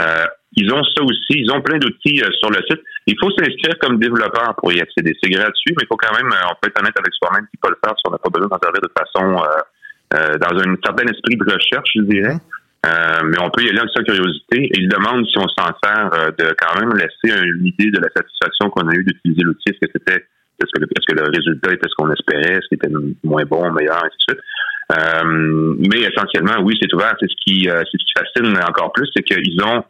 Euh, 0.00 0.24
ils 0.56 0.70
ont 0.72 0.82
ça 0.84 1.02
aussi. 1.02 1.40
Ils 1.40 1.50
ont 1.50 1.60
plein 1.60 1.78
d'outils 1.78 2.22
euh, 2.22 2.30
sur 2.40 2.50
le 2.50 2.60
site. 2.68 2.80
Il 3.06 3.16
faut 3.20 3.30
s'inscrire 3.30 3.78
comme 3.80 3.98
développeur 3.98 4.54
pour 4.56 4.72
y 4.72 4.80
accéder. 4.80 5.16
C'est 5.22 5.30
gratuit, 5.30 5.74
mais 5.76 5.84
il 5.84 5.86
faut 5.88 5.96
quand 5.96 6.14
même, 6.16 6.30
euh, 6.32 6.48
on 6.50 6.54
peut 6.60 6.68
être 6.68 6.80
honnête 6.80 6.96
avec 6.96 7.12
soi-même 7.14 7.46
qui 7.50 7.58
peut 7.60 7.70
le 7.70 7.78
faire 7.82 7.94
si 7.96 8.02
on 8.06 8.10
n'a 8.10 8.18
pas 8.18 8.30
besoin 8.30 8.48
d'en 8.48 8.58
de 8.58 8.92
façon, 8.96 9.42
dans 10.12 10.60
un 10.60 10.76
certain 10.84 11.06
esprit 11.08 11.36
de 11.36 11.44
recherche, 11.44 11.88
je 11.96 12.02
dirais. 12.02 12.36
mais 13.24 13.38
on 13.40 13.48
peut 13.48 13.64
y 13.64 13.70
aller 13.70 13.78
avec 13.78 13.92
sa 13.96 14.02
curiosité. 14.02 14.64
Et 14.64 14.80
il 14.80 14.88
demande 14.88 15.26
si 15.26 15.38
on 15.38 15.48
s'en 15.48 15.72
sert 15.82 16.10
de 16.36 16.54
quand 16.60 16.80
même 16.80 16.92
laisser 16.96 17.32
une 17.32 17.66
idée 17.66 17.90
de 17.90 17.98
la 17.98 18.08
satisfaction 18.14 18.68
qu'on 18.70 18.88
a 18.88 18.94
eue 18.94 19.04
d'utiliser 19.04 19.42
l'outil. 19.42 19.72
Est-ce 19.72 19.80
que 19.80 19.92
c'était, 19.92 20.20
est-ce 20.60 20.70
que, 20.72 20.84
est-ce 20.84 21.06
que 21.08 21.16
le 21.16 21.30
résultat 21.32 21.72
était 21.72 21.88
ce 21.88 21.94
qu'on 21.96 22.12
espérait, 22.12 22.60
est-ce 22.60 22.68
qu'il 22.68 22.76
était 22.76 22.92
moins 23.24 23.44
bon, 23.44 23.72
meilleur, 23.72 23.96
ainsi 24.04 24.16
de 24.28 24.34
suite? 24.34 24.44
Euh, 24.92 25.74
mais 25.78 26.00
essentiellement, 26.00 26.62
oui, 26.62 26.76
c'est 26.80 26.92
ouvert. 26.94 27.14
C'est 27.20 27.28
ce 27.28 27.36
qui, 27.44 27.68
euh, 27.68 27.82
c'est 27.90 27.98
ce 27.98 28.04
qui 28.04 28.12
fascine 28.16 28.56
encore 28.68 28.92
plus, 28.92 29.08
c'est 29.14 29.22
qu'ils 29.22 29.62
ont, 29.64 29.84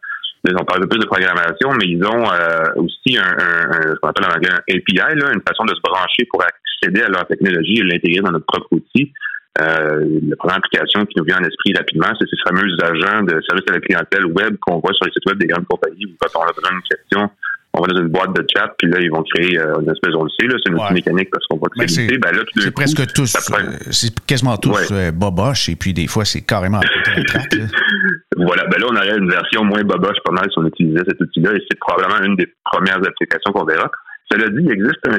on 0.49 0.65
parle 0.65 0.83
de 0.83 0.87
plus 0.87 0.99
de 0.99 1.07
programmation, 1.07 1.73
mais 1.73 1.87
ils 1.87 2.05
ont 2.05 2.31
euh, 2.31 2.83
aussi 2.83 3.17
un, 3.17 3.23
un, 3.23 3.95
ce 3.95 3.99
qu'on 4.01 4.09
appelle 4.09 4.27
un 4.27 4.57
API, 4.57 5.19
là, 5.19 5.33
une 5.33 5.43
façon 5.47 5.65
de 5.65 5.75
se 5.75 5.81
brancher 5.83 6.27
pour 6.31 6.43
accéder 6.43 7.03
à 7.03 7.09
leur 7.09 7.27
technologie 7.27 7.79
et 7.79 7.85
l'intégrer 7.85 8.21
dans 8.23 8.33
notre 8.33 8.47
propre 8.47 8.69
outil. 8.73 9.13
Euh, 9.61 10.21
la 10.27 10.37
première 10.37 10.57
application 10.57 11.05
qui 11.05 11.19
nous 11.19 11.25
vient 11.25 11.39
en 11.39 11.45
esprit 11.45 11.75
rapidement, 11.77 12.09
c'est 12.19 12.27
ces 12.27 12.41
fameux 12.49 12.67
agents 12.83 13.23
de 13.23 13.39
service 13.47 13.69
à 13.69 13.73
la 13.73 13.81
clientèle 13.81 14.27
web 14.27 14.57
qu'on 14.61 14.79
voit 14.79 14.95
sur 14.95 15.05
les 15.05 15.13
sites 15.13 15.27
web 15.27 15.39
des 15.39 15.47
grandes 15.47 15.67
compagnies 15.67 16.07
où 16.07 16.17
quand 16.19 16.41
on 16.41 16.43
a 16.43 16.53
besoin 16.53 16.71
d'une 16.71 16.89
question, 16.89 17.31
on 17.75 17.81
va 17.81 17.87
dans 17.89 18.01
une 18.03 18.09
boîte 18.09 18.35
de 18.37 18.45
chat, 18.55 18.75
puis 18.77 18.89
là, 18.89 18.99
ils 19.01 19.11
vont 19.11 19.23
créer 19.23 19.59
euh, 19.59 19.81
une 19.81 19.91
espèce, 19.91 20.13
on 20.15 20.25
le 20.25 20.31
sait, 20.39 20.47
là, 20.47 20.57
c'est 20.63 20.71
une 20.71 20.79
outil 20.79 20.93
mécanique 20.93 21.31
parce 21.33 21.47
qu'on 21.47 21.57
voit 21.57 21.69
que 21.71 21.89
c'est 21.89 22.03
limité. 22.03 22.19
Ben 22.19 22.31
c'est 22.57 22.71
presque 22.71 23.13
tous, 23.15 23.35
euh, 23.35 23.57
c'est 23.91 24.13
quasiment 24.27 24.57
tous 24.59 24.91
ouais. 24.91 25.09
euh, 25.09 25.13
boboche, 25.13 25.71
et 25.71 25.77
puis 25.77 25.95
des 25.95 26.07
fois, 26.07 26.25
c'est 26.25 26.43
carrément 26.43 26.81
Voilà, 28.37 28.65
ben 28.67 28.79
là, 28.79 28.87
on 28.91 28.97
aurait 28.97 29.17
une 29.17 29.31
version 29.31 29.65
moins 29.65 29.83
boboche 29.83 30.19
pas 30.25 30.33
mal 30.33 30.45
si 30.51 30.59
on 30.59 30.67
utilisait 30.67 31.05
cet 31.09 31.21
outil-là, 31.21 31.55
et 31.55 31.63
c'est 31.71 31.79
probablement 31.79 32.23
une 32.27 32.37
des 32.37 32.53
premières 32.65 32.99
applications 32.99 33.53
qu'on 33.53 33.65
verra. 33.65 33.91
Cela 34.31 34.49
dit, 34.51 34.65
il 34.65 34.73
existe 34.73 35.01
un, 35.09 35.17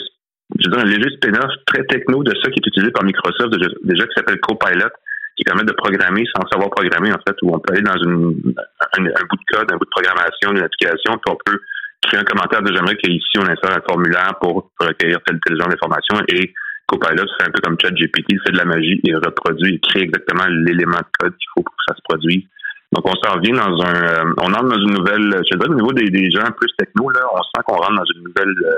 je 0.60 0.70
un 0.70 0.84
léger 0.84 1.10
spin-off 1.18 1.52
très 1.66 1.84
techno 1.86 2.24
de 2.24 2.34
ça 2.36 2.52
qui 2.52 2.60
est 2.60 2.68
utilisé 2.68 2.92
par 2.92 3.04
Microsoft, 3.04 3.50
déjà, 3.84 4.06
qui 4.06 4.14
s'appelle 4.16 4.40
Copilot, 4.42 4.94
qui 5.36 5.44
permet 5.44 5.64
de 5.64 5.74
programmer 5.74 6.24
sans 6.36 6.48
savoir 6.52 6.70
programmer, 6.70 7.12
en 7.12 7.20
fait, 7.28 7.36
où 7.42 7.56
on 7.56 7.60
peut 7.60 7.74
aller 7.74 7.82
dans 7.82 7.98
une, 7.98 8.54
un, 8.56 9.06
un 9.06 9.26
bout 9.26 9.38
de 9.38 9.58
code, 9.58 9.72
un 9.72 9.78
bout 9.78 9.86
de 9.86 9.90
programmation 9.90 10.54
d'une 10.54 10.64
application, 10.64 11.14
puis 11.18 11.34
on 11.34 11.38
peut 11.44 11.60
créer 12.08 12.20
un 12.20 12.24
commentaire 12.24 12.62
de 12.62 12.74
j'aimerais 12.74 12.96
qu'ici 12.96 13.38
on 13.38 13.48
installe 13.48 13.80
un 13.80 13.82
formulaire 13.88 14.34
pour 14.42 14.72
recueillir 14.80 15.20
tel 15.26 15.40
tel 15.46 15.58
genre 15.58 15.70
d'informations 15.70 16.20
et 16.30 16.54
Copilot, 16.88 17.26
c'est 17.38 17.48
un 17.48 17.52
peu 17.52 17.62
comme 17.62 17.78
ChatGPT, 17.80 18.26
il 18.30 18.40
fait 18.46 18.52
de 18.52 18.58
la 18.58 18.66
magie, 18.66 19.00
il 19.04 19.16
reproduit, 19.16 19.76
il 19.76 19.80
crée 19.80 20.02
exactement 20.02 20.46
l'élément 20.50 20.98
de 20.98 21.12
code 21.18 21.36
qu'il 21.38 21.48
faut 21.56 21.64
pour 21.64 21.74
que 21.74 21.84
ça 21.88 21.96
se 21.96 22.02
produise. 22.04 22.44
Donc, 22.92 23.08
on 23.08 23.16
s'en 23.24 23.40
vient 23.40 23.56
dans 23.56 23.82
un, 23.82 23.96
euh, 23.96 24.34
on 24.38 24.54
entre 24.54 24.70
dans 24.70 24.78
une 24.78 24.94
nouvelle, 24.94 25.42
je 25.42 25.58
sais 25.58 25.70
au 25.70 25.74
niveau 25.74 25.92
des, 25.94 26.10
des 26.10 26.30
gens 26.30 26.46
plus 26.56 26.70
techno, 26.78 27.10
là, 27.10 27.22
on 27.34 27.42
sent 27.42 27.64
qu'on 27.66 27.78
rentre 27.78 27.96
dans 27.96 28.12
une 28.16 28.24
nouvelle, 28.24 28.56
euh, 28.68 28.78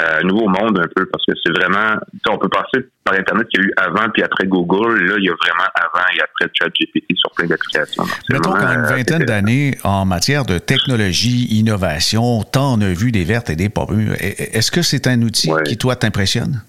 euh, 0.00 0.22
nouveau 0.24 0.48
monde 0.48 0.78
un 0.78 0.88
peu 0.94 1.06
parce 1.06 1.24
que 1.24 1.32
c'est 1.44 1.52
vraiment, 1.52 1.94
on 2.28 2.38
peut 2.38 2.48
passer 2.48 2.86
par 3.04 3.14
Internet 3.14 3.46
qu'il 3.48 3.60
y 3.60 3.64
a 3.64 3.66
eu 3.66 3.72
avant 3.76 4.10
puis 4.12 4.24
après 4.24 4.46
Google. 4.46 5.04
Là, 5.04 5.14
il 5.18 5.24
y 5.24 5.28
a 5.28 5.34
vraiment 5.34 5.68
avant 5.76 6.04
et 6.16 6.20
après 6.20 6.50
ChatGPT 6.52 7.16
sur 7.16 7.30
plein 7.30 7.46
d'applications. 7.46 8.02
Mettons 8.28 8.52
qu'en 8.52 8.72
une 8.72 8.86
vingtaine 8.86 9.24
d'années, 9.24 9.78
en 9.84 10.04
matière 10.04 10.44
de 10.44 10.58
technologie, 10.58 11.46
innovation, 11.58 12.42
tant 12.42 12.74
on 12.74 12.80
a 12.80 12.92
vu 12.92 13.12
des 13.12 13.22
vertes 13.22 13.50
et 13.50 13.56
des 13.56 13.68
pas 13.68 13.86
Est-ce 14.18 14.72
que 14.72 14.82
c'est 14.82 15.06
un 15.06 15.22
outil 15.22 15.50
qui, 15.64 15.78
toi, 15.78 15.94
t'impressionne? 15.94 16.62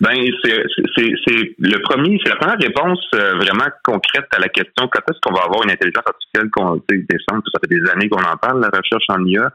Ben, 0.00 0.14
c'est 0.44 1.54
le 1.58 1.80
premier, 1.82 2.18
c'est 2.22 2.28
la 2.28 2.36
première 2.36 2.58
réponse 2.60 3.00
euh, 3.14 3.34
vraiment 3.36 3.64
concrète 3.82 4.26
à 4.36 4.38
la 4.38 4.48
question 4.48 4.88
quand 4.88 5.00
est-ce 5.10 5.18
qu'on 5.22 5.32
va 5.32 5.44
avoir 5.44 5.62
une 5.64 5.70
intelligence 5.70 6.04
artificielle 6.06 6.50
qu'on 6.50 6.82
descend, 6.90 7.42
ça 7.50 7.60
fait 7.62 7.74
des 7.74 7.90
années 7.90 8.08
qu'on 8.08 8.22
en 8.22 8.36
parle, 8.36 8.60
la 8.60 8.68
recherche 8.68 9.04
en 9.08 9.24
IA. 9.24 9.50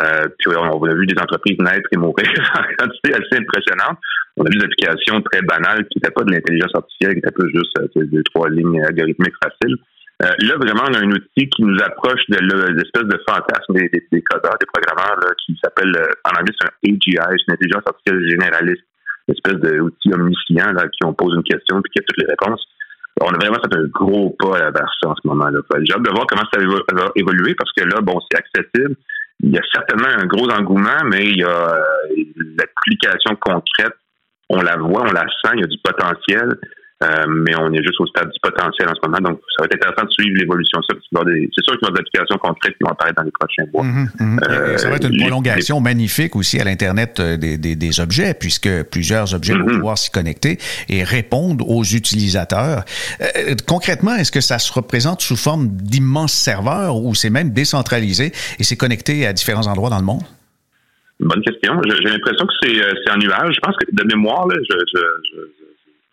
Euh, 0.00 0.24
puis 0.38 0.56
on, 0.56 0.84
a 0.84 0.94
vu 0.94 1.06
des 1.06 1.20
entreprises 1.20 1.58
naître 1.58 1.88
et 1.92 1.98
mourir 1.98 2.26
en 2.56 2.62
quantité 2.78 3.12
assez 3.12 3.36
impressionnante. 3.36 3.98
On 4.36 4.44
a 4.44 4.48
vu 4.48 4.56
des 4.56 4.64
applications 4.64 5.20
très 5.20 5.42
banales 5.42 5.86
qui 5.88 5.98
n'étaient 5.98 6.12
pas 6.12 6.24
de 6.24 6.32
l'intelligence 6.32 6.74
artificielle, 6.74 7.12
qui 7.12 7.18
étaient 7.18 7.34
plus 7.34 7.50
juste 7.52 7.78
euh, 7.78 8.06
deux, 8.06 8.22
trois 8.32 8.48
lignes 8.48 8.82
algorithmiques 8.82 9.36
faciles. 9.42 9.76
Euh, 10.22 10.32
là, 10.38 10.54
vraiment, 10.56 10.84
on 10.88 10.94
a 10.94 10.98
un 11.00 11.10
outil 11.10 11.48
qui 11.50 11.62
nous 11.62 11.76
approche 11.82 12.22
de 12.28 12.38
l'espèce 12.72 13.04
de 13.04 13.20
fantasme 13.28 13.74
des, 13.74 13.90
des, 13.90 14.22
codeurs, 14.22 14.56
des 14.60 14.66
programmeurs, 14.72 15.18
là, 15.20 15.34
qui 15.44 15.58
s'appelle, 15.62 15.92
en 16.24 16.40
anglais, 16.40 16.54
c'est 16.58 16.68
un 16.68 16.94
AGI, 16.94 17.18
c'est 17.18 17.48
une 17.48 17.54
intelligence 17.54 17.82
artificielle 17.86 18.30
généraliste 18.30 18.84
une 19.28 19.34
espèce 19.34 19.60
d'outil 19.60 20.12
omniscient 20.12 20.72
là, 20.72 20.88
qui 20.88 21.04
on 21.04 21.14
pose 21.14 21.34
une 21.34 21.42
question 21.42 21.80
puis 21.82 21.92
qui 21.92 22.00
a 22.00 22.02
toutes 22.06 22.18
les 22.18 22.30
réponses. 22.30 22.64
On 23.20 23.28
a 23.28 23.38
vraiment 23.38 23.60
fait 23.62 23.76
un 23.76 23.86
gros 23.86 24.34
pas 24.38 24.70
vers 24.70 24.90
ça 25.00 25.10
en 25.10 25.14
ce 25.14 25.28
moment-là. 25.28 25.60
J'ai 25.84 25.94
hâte 25.94 26.02
de 26.02 26.10
voir 26.10 26.26
comment 26.26 26.48
ça 26.52 26.60
va 26.60 27.12
évoluer 27.14 27.54
parce 27.54 27.70
que 27.72 27.84
là, 27.84 28.00
bon, 28.00 28.18
c'est 28.30 28.38
accessible. 28.38 28.96
Il 29.40 29.50
y 29.50 29.58
a 29.58 29.62
certainement 29.72 30.08
un 30.08 30.26
gros 30.26 30.48
engouement, 30.50 31.04
mais 31.04 31.24
il 31.24 31.38
y 31.38 31.44
a 31.44 31.48
euh, 31.48 31.80
l'application 32.58 33.36
concrète, 33.36 33.94
on 34.48 34.62
la 34.62 34.76
voit, 34.76 35.02
on 35.02 35.12
la 35.12 35.24
sent, 35.42 35.54
il 35.54 35.60
y 35.60 35.64
a 35.64 35.66
du 35.66 35.78
potentiel. 35.82 36.58
Euh, 37.02 37.24
mais 37.28 37.54
on 37.56 37.72
est 37.72 37.82
juste 37.82 38.00
au 38.00 38.06
stade 38.06 38.30
du 38.30 38.38
potentiel 38.40 38.88
en 38.88 38.94
ce 38.94 39.08
moment. 39.08 39.18
Donc, 39.20 39.40
ça 39.56 39.62
va 39.62 39.66
être 39.66 39.76
intéressant 39.76 40.04
de 40.04 40.10
suivre 40.10 40.38
l'évolution. 40.38 40.78
C'est 40.88 40.94
sûr 40.94 41.02
qu'il 41.02 41.18
y 41.18 41.84
aura 41.84 41.92
des 41.94 42.00
applications 42.00 42.38
concrètes 42.38 42.72
qui 42.72 42.84
vont 42.84 42.90
apparaître 42.90 43.16
dans 43.16 43.24
les 43.24 43.32
prochains 43.32 43.64
mois. 43.72 43.82
Mhm, 43.82 44.08
mhm. 44.20 44.40
Euh, 44.48 44.76
ça 44.78 44.88
va 44.88 44.96
être 44.96 45.10
une 45.10 45.18
prolongation 45.18 45.80
magnifique 45.80 46.36
aussi 46.36 46.60
à 46.60 46.64
l'Internet 46.64 47.18
euh, 47.20 47.36
des, 47.36 48.00
objets, 48.00 48.34
puisque 48.34 48.84
plusieurs 48.84 49.34
objets 49.34 49.54
vont 49.54 49.66
mhm. 49.66 49.76
pouvoir 49.76 49.98
s'y 49.98 50.10
connecter 50.10 50.58
et 50.88 51.04
répondre 51.04 51.68
aux 51.68 51.84
utilisateurs. 51.84 52.84
concrètement, 53.66 54.14
est-ce 54.14 54.32
que 54.32 54.40
ça 54.40 54.58
se 54.58 54.72
représente 54.72 55.20
sous 55.20 55.36
forme 55.36 55.68
d'immenses 55.68 56.32
serveurs 56.32 56.96
ou 56.96 57.14
c'est 57.14 57.30
même 57.30 57.50
décentralisé 57.50 58.32
et 58.58 58.64
c'est 58.64 58.76
connecté 58.76 59.26
à 59.26 59.32
différents 59.32 59.66
endroits 59.66 59.90
dans 59.90 59.98
le 59.98 60.04
monde? 60.04 60.22
Bonne 61.20 61.42
question. 61.42 61.80
J'ai 61.84 62.08
l'impression 62.08 62.46
que 62.46 62.52
c'est 62.62 63.10
un 63.10 63.18
nuage. 63.18 63.54
Je 63.54 63.60
pense 63.60 63.76
que 63.76 63.86
de 63.92 64.04
mémoire, 64.04 64.46
là, 64.48 64.56
je, 64.68 64.76
je 64.94 65.00
je 65.32 65.61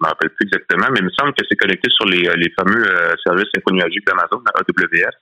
me 0.02 0.08
rappelle 0.08 0.30
plus 0.32 0.46
exactement, 0.46 0.88
mais 0.92 1.00
il 1.00 1.06
me 1.06 1.16
semble 1.18 1.34
que 1.34 1.46
c'est 1.50 1.56
connecté 1.56 1.90
sur 1.92 2.06
les, 2.06 2.24
les 2.36 2.52
fameux 2.58 2.86
euh, 2.88 3.14
services 3.26 3.50
infonuagiques 3.58 4.06
d'Amazon, 4.06 4.42
AWS, 4.56 5.16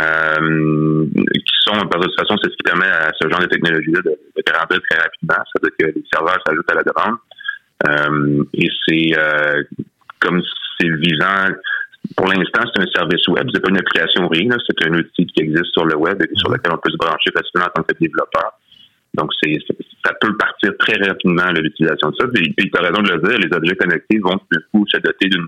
euh, 0.00 1.06
qui 1.14 1.56
sont, 1.64 1.76
de 1.76 2.02
toute 2.02 2.18
façon, 2.18 2.36
c'est 2.42 2.50
ce 2.50 2.56
qui 2.56 2.64
permet 2.64 2.86
à 2.86 3.10
ce 3.18 3.28
genre 3.28 3.40
de 3.40 3.46
technologie-là 3.46 4.00
de, 4.02 4.10
de 4.10 4.42
grandir 4.44 4.80
très 4.90 5.00
rapidement. 5.00 5.36
Ça 5.36 5.60
veut 5.62 5.70
dire 5.70 5.76
que 5.78 5.98
les 5.98 6.04
serveurs 6.12 6.42
s'ajoutent 6.46 6.70
à 6.70 6.74
la 6.74 6.82
demande. 6.82 7.18
Euh, 7.88 8.44
et 8.54 8.68
c'est 8.86 9.18
euh, 9.18 9.62
comme 10.20 10.42
c'est 10.78 10.88
visant. 10.96 11.54
Pour 12.16 12.26
l'instant, 12.26 12.62
c'est 12.74 12.82
un 12.82 12.86
service 12.94 13.26
web, 13.28 13.48
c'est 13.52 13.60
pas 13.60 13.70
une 13.70 13.78
application 13.78 14.28
rien, 14.28 14.50
c'est 14.66 14.86
un 14.86 14.92
outil 14.92 15.26
qui 15.26 15.42
existe 15.42 15.72
sur 15.72 15.86
le 15.86 15.96
web 15.96 16.20
et 16.20 16.28
sur 16.34 16.50
lequel 16.50 16.72
on 16.72 16.76
peut 16.76 16.90
se 16.90 16.98
brancher 16.98 17.30
facilement 17.34 17.66
en 17.66 17.70
tant 17.70 17.82
que 17.82 17.94
développeur. 17.98 18.52
Donc, 19.14 19.30
c'est, 19.42 19.56
ça 20.04 20.12
peut 20.20 20.36
partir 20.36 20.72
très 20.78 20.96
rapidement 21.06 21.50
l'utilisation 21.52 22.10
de 22.10 22.16
ça. 22.18 22.26
Et 22.36 22.52
tu 22.52 22.70
as 22.76 22.82
raison 22.82 23.02
de 23.02 23.12
le 23.12 23.28
dire, 23.28 23.38
les 23.38 23.56
objets 23.56 23.76
connectés 23.76 24.18
vont 24.18 24.38
du 24.50 24.58
coup 24.72 24.84
se 24.88 24.98
doter 24.98 25.28
d'une 25.28 25.46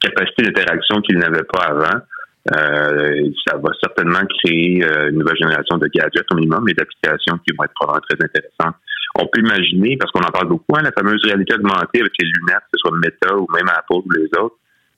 capacité 0.00 0.44
d'interaction 0.44 1.00
qu'ils 1.02 1.18
n'avaient 1.18 1.46
pas 1.52 1.66
avant. 1.66 2.00
Euh, 2.56 3.30
ça 3.46 3.56
va 3.56 3.70
certainement 3.80 4.22
créer 4.42 4.82
euh, 4.82 5.10
une 5.10 5.18
nouvelle 5.18 5.36
génération 5.36 5.78
de 5.78 5.86
gadgets 5.86 6.26
au 6.32 6.36
minimum 6.36 6.68
et 6.68 6.74
d'applications 6.74 7.38
qui 7.46 7.54
vont 7.56 7.64
être 7.64 7.74
probablement 7.74 8.04
très 8.08 8.18
intéressantes. 8.24 8.76
On 9.14 9.26
peut 9.26 9.40
imaginer, 9.40 9.96
parce 9.96 10.10
qu'on 10.10 10.26
en 10.26 10.32
parle 10.32 10.48
beaucoup, 10.48 10.74
hein, 10.74 10.82
la 10.82 10.90
fameuse 10.90 11.22
réalité 11.24 11.54
augmentée 11.54 12.00
avec 12.00 12.12
les 12.18 12.26
lunettes, 12.26 12.66
que 12.72 12.78
ce 12.78 12.88
soit 12.88 12.98
Meta 12.98 13.36
ou 13.36 13.46
même 13.54 13.68
Apple 13.68 14.02
ou 14.06 14.10
les 14.10 14.26
autres, 14.40 14.56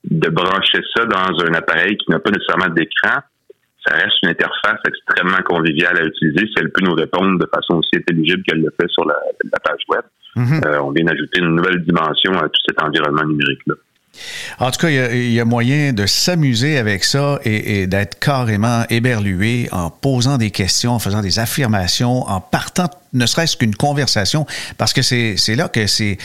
de 0.09 0.29
brancher 0.29 0.81
ça 0.95 1.05
dans 1.05 1.37
un 1.45 1.53
appareil 1.53 1.97
qui 1.97 2.09
n'a 2.09 2.19
pas 2.19 2.31
nécessairement 2.31 2.73
d'écran, 2.73 3.19
ça 3.85 3.95
reste 3.95 4.15
une 4.23 4.29
interface 4.29 4.79
extrêmement 4.87 5.41
conviviale 5.43 5.97
à 5.97 6.03
utiliser 6.03 6.47
si 6.47 6.53
elle 6.57 6.71
peut 6.71 6.83
nous 6.83 6.95
répondre 6.95 7.39
de 7.39 7.47
façon 7.53 7.75
aussi 7.75 7.95
intelligible 7.95 8.43
qu'elle 8.43 8.61
le 8.61 8.73
fait 8.79 8.87
sur 8.89 9.05
la, 9.05 9.15
page 9.63 9.81
web. 9.89 10.01
Mhm. 10.35 10.61
Euh, 10.65 10.81
on 10.81 10.91
vient 10.91 11.05
d'ajouter 11.05 11.39
une 11.39 11.55
nouvelle 11.55 11.83
dimension 11.83 12.33
à 12.33 12.49
tout 12.49 12.61
cet 12.67 12.81
environnement 12.81 13.23
numérique-là. 13.23 13.75
En 14.59 14.71
tout 14.71 14.79
cas, 14.79 14.89
il 14.89 15.33
y, 15.33 15.39
a, 15.41 15.45
moyen 15.45 15.91
de 15.91 16.05
s'amuser 16.05 16.77
avec 16.77 17.03
ça 17.03 17.39
et, 17.43 17.85
d'être 17.85 18.17
carrément 18.17 18.83
éberlué 18.89 19.67
en 19.73 19.89
posant 19.89 20.37
des 20.37 20.51
questions, 20.51 20.91
en 20.91 20.99
faisant 20.99 21.21
des 21.21 21.39
affirmations, 21.39 22.21
en 22.27 22.39
partant 22.39 22.89
ne 23.15 23.25
serait-ce 23.25 23.57
qu'une 23.57 23.75
conversation, 23.75 24.45
parce 24.77 24.93
que 24.93 25.01
c'est 25.01 25.55
là 25.55 25.69
que 25.69 25.87
c'est 25.87 26.17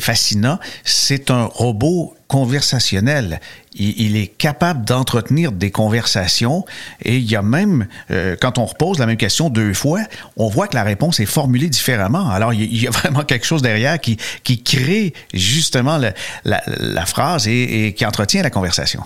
fascinant. 0.00 0.58
C'est 0.84 1.30
un 1.30 1.44
robot 1.44 2.14
conversationnel. 2.28 3.40
Il, 3.74 4.16
est 4.16 4.26
capable 4.26 4.84
d'entretenir 4.84 5.52
des 5.52 5.70
conversations 5.70 6.64
et 7.02 7.16
il 7.16 7.30
y 7.30 7.36
a 7.36 7.42
même, 7.42 7.86
euh, 8.10 8.36
quand 8.40 8.58
on 8.58 8.64
repose 8.64 8.98
la 8.98 9.06
même 9.06 9.16
question 9.16 9.50
deux 9.50 9.72
fois, 9.72 10.00
on 10.36 10.48
voit 10.48 10.66
que 10.66 10.74
la 10.74 10.82
réponse 10.82 11.20
est 11.20 11.26
formulée 11.26 11.68
différemment. 11.68 12.28
Alors, 12.28 12.52
il 12.52 12.82
y 12.82 12.86
a 12.86 12.90
vraiment 13.02 13.22
quelque 13.22 13.46
chose 13.46 13.62
derrière 13.62 14.00
qui, 14.00 14.18
qui 14.42 14.62
crée 14.62 15.14
justement 15.32 15.96
la, 15.96 16.12
la, 16.44 17.06
phrase 17.06 17.46
et, 17.48 17.94
qui 17.96 18.04
entretient 18.04 18.42
la 18.42 18.50
conversation. 18.50 19.02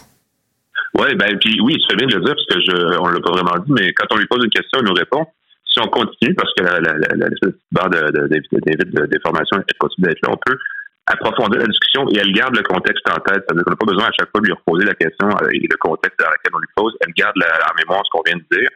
Oui, 0.95 1.15
ben 1.17 1.39
puis 1.39 1.61
oui, 1.61 1.77
tu 1.79 1.87
fais 1.91 1.97
bien 1.97 2.07
de 2.07 2.15
le 2.15 2.25
dire 2.25 2.35
parce 2.35 2.47
que 2.47 2.61
je, 2.61 2.99
on 2.99 3.09
l'a 3.09 3.21
pas 3.21 3.31
vraiment 3.31 3.59
dit, 3.65 3.73
mais 3.73 3.93
quand 3.93 4.07
on 4.11 4.17
lui 4.17 4.27
pose 4.27 4.43
une 4.45 4.51
question, 4.51 4.81
il 4.81 4.87
nous 4.87 4.95
répond. 4.95 5.27
Si 5.73 5.81
on 5.81 5.89
continue, 5.89 6.35
parce 6.35 6.53
que 6.55 6.65
la, 6.65 6.81
la, 6.81 6.93
la, 6.93 7.29
barre 7.73 7.89
de, 7.89 8.01
de, 8.13 8.29
de, 8.29 8.85
de, 8.85 9.07
d'information 9.07 9.57
continue 9.79 10.09
d'être 10.09 10.21
là, 10.23 10.35
on 10.35 10.41
peut 10.45 10.59
approfondir 11.07 11.61
la 11.61 11.67
discussion 11.67 12.07
et 12.11 12.19
elle 12.19 12.33
garde 12.33 12.55
le 12.57 12.63
contexte 12.63 13.09
en 13.09 13.19
tête. 13.21 13.43
C'est-à-dire 13.43 13.65
qu'on 13.65 13.71
n'a 13.71 13.77
pas 13.77 13.87
besoin 13.87 14.05
à 14.05 14.13
chaque 14.19 14.31
fois 14.31 14.41
de 14.41 14.47
lui 14.47 14.53
reposer 14.53 14.85
la 14.85 14.95
question 14.95 15.29
euh, 15.29 15.49
et 15.53 15.67
le 15.67 15.77
contexte 15.79 16.19
dans 16.19 16.31
lequel 16.31 16.53
on 16.55 16.59
lui 16.59 16.73
pose. 16.77 16.95
Elle 17.01 17.13
garde 17.15 17.37
en 17.41 17.75
mémoire 17.81 18.03
ce 18.05 18.11
qu'on 18.13 18.23
vient 18.25 18.37
de 18.37 18.47
dire. 18.53 18.69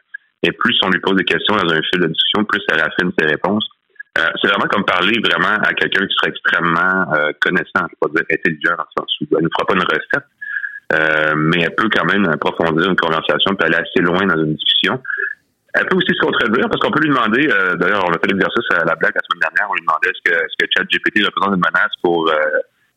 Et 0.43 0.53
plus 0.53 0.77
on 0.83 0.91
lui 0.91 1.01
pose 1.01 1.17
des 1.17 1.25
questions 1.25 1.57
dans 1.57 1.69
un 1.69 1.81
fil 1.93 2.01
de 2.01 2.09
discussion, 2.09 2.45
plus 2.45 2.63
elle 2.73 2.81
affine 2.81 3.13
ses 3.19 3.27
réponses. 3.27 3.69
Euh, 4.19 4.25
c'est 4.41 4.49
vraiment 4.49 4.69
comme 4.69 4.85
parler 4.85 5.13
vraiment 5.23 5.61
à 5.61 5.75
quelqu'un 5.75 6.07
qui 6.07 6.15
serait 6.15 6.31
extrêmement 6.31 7.13
euh, 7.13 7.33
connaissant, 7.41 7.85
je 7.85 7.93
ne 7.93 8.01
pas 8.01 8.09
dire 8.15 8.25
intelligent 8.33 8.77
dans 8.77 8.85
le 8.89 9.03
sens 9.03 9.13
où 9.21 9.37
elle 9.37 9.45
ne 9.45 9.49
fera 9.53 9.67
pas 9.67 9.75
une 9.75 9.83
recette, 9.83 10.27
euh, 10.95 11.35
mais 11.37 11.61
elle 11.61 11.75
peut 11.75 11.89
quand 11.93 12.07
même 12.07 12.25
approfondir 12.25 12.89
une 12.89 12.97
conversation 12.97 13.53
et 13.53 13.65
aller 13.65 13.77
assez 13.77 14.01
loin 14.01 14.25
dans 14.25 14.43
une 14.43 14.55
discussion. 14.55 15.03
Elle 15.77 15.87
peut 15.87 15.97
aussi 15.97 16.13
se 16.15 16.25
contredire 16.25 16.69
parce 16.69 16.81
qu'on 16.81 16.91
peut 16.91 17.01
lui 17.05 17.11
demander, 17.11 17.49
euh, 17.53 17.77
d'ailleurs, 17.77 18.05
on 18.09 18.13
a 18.13 18.19
fait 18.19 18.33
l'exercice 18.33 18.65
à 18.73 18.85
la 18.85 18.97
blague 18.97 19.13
la 19.15 19.25
semaine 19.29 19.45
dernière, 19.45 19.69
on 19.69 19.75
lui 19.75 19.85
demandait 19.85 20.09
est-ce 20.09 20.25
que, 20.25 20.33
est-ce 20.33 20.57
que 20.57 20.67
ChatGPT 20.73 21.25
représente 21.25 21.55
une 21.55 21.65
menace 21.65 21.93
pour 22.03 22.29
euh, 22.29 22.33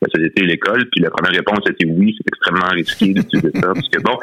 la 0.02 0.08
société 0.08 0.44
et 0.44 0.48
l'école, 0.48 0.88
puis 0.92 1.04
la 1.04 1.12
première 1.12 1.36
réponse 1.36 1.60
était 1.68 1.86
oui, 1.86 2.16
c'est 2.16 2.28
extrêmement 2.28 2.72
risqué 2.72 3.14
d'utiliser 3.14 3.52
ça, 3.60 3.68
parce 3.76 3.90
que 3.90 4.00
bon, 4.00 4.16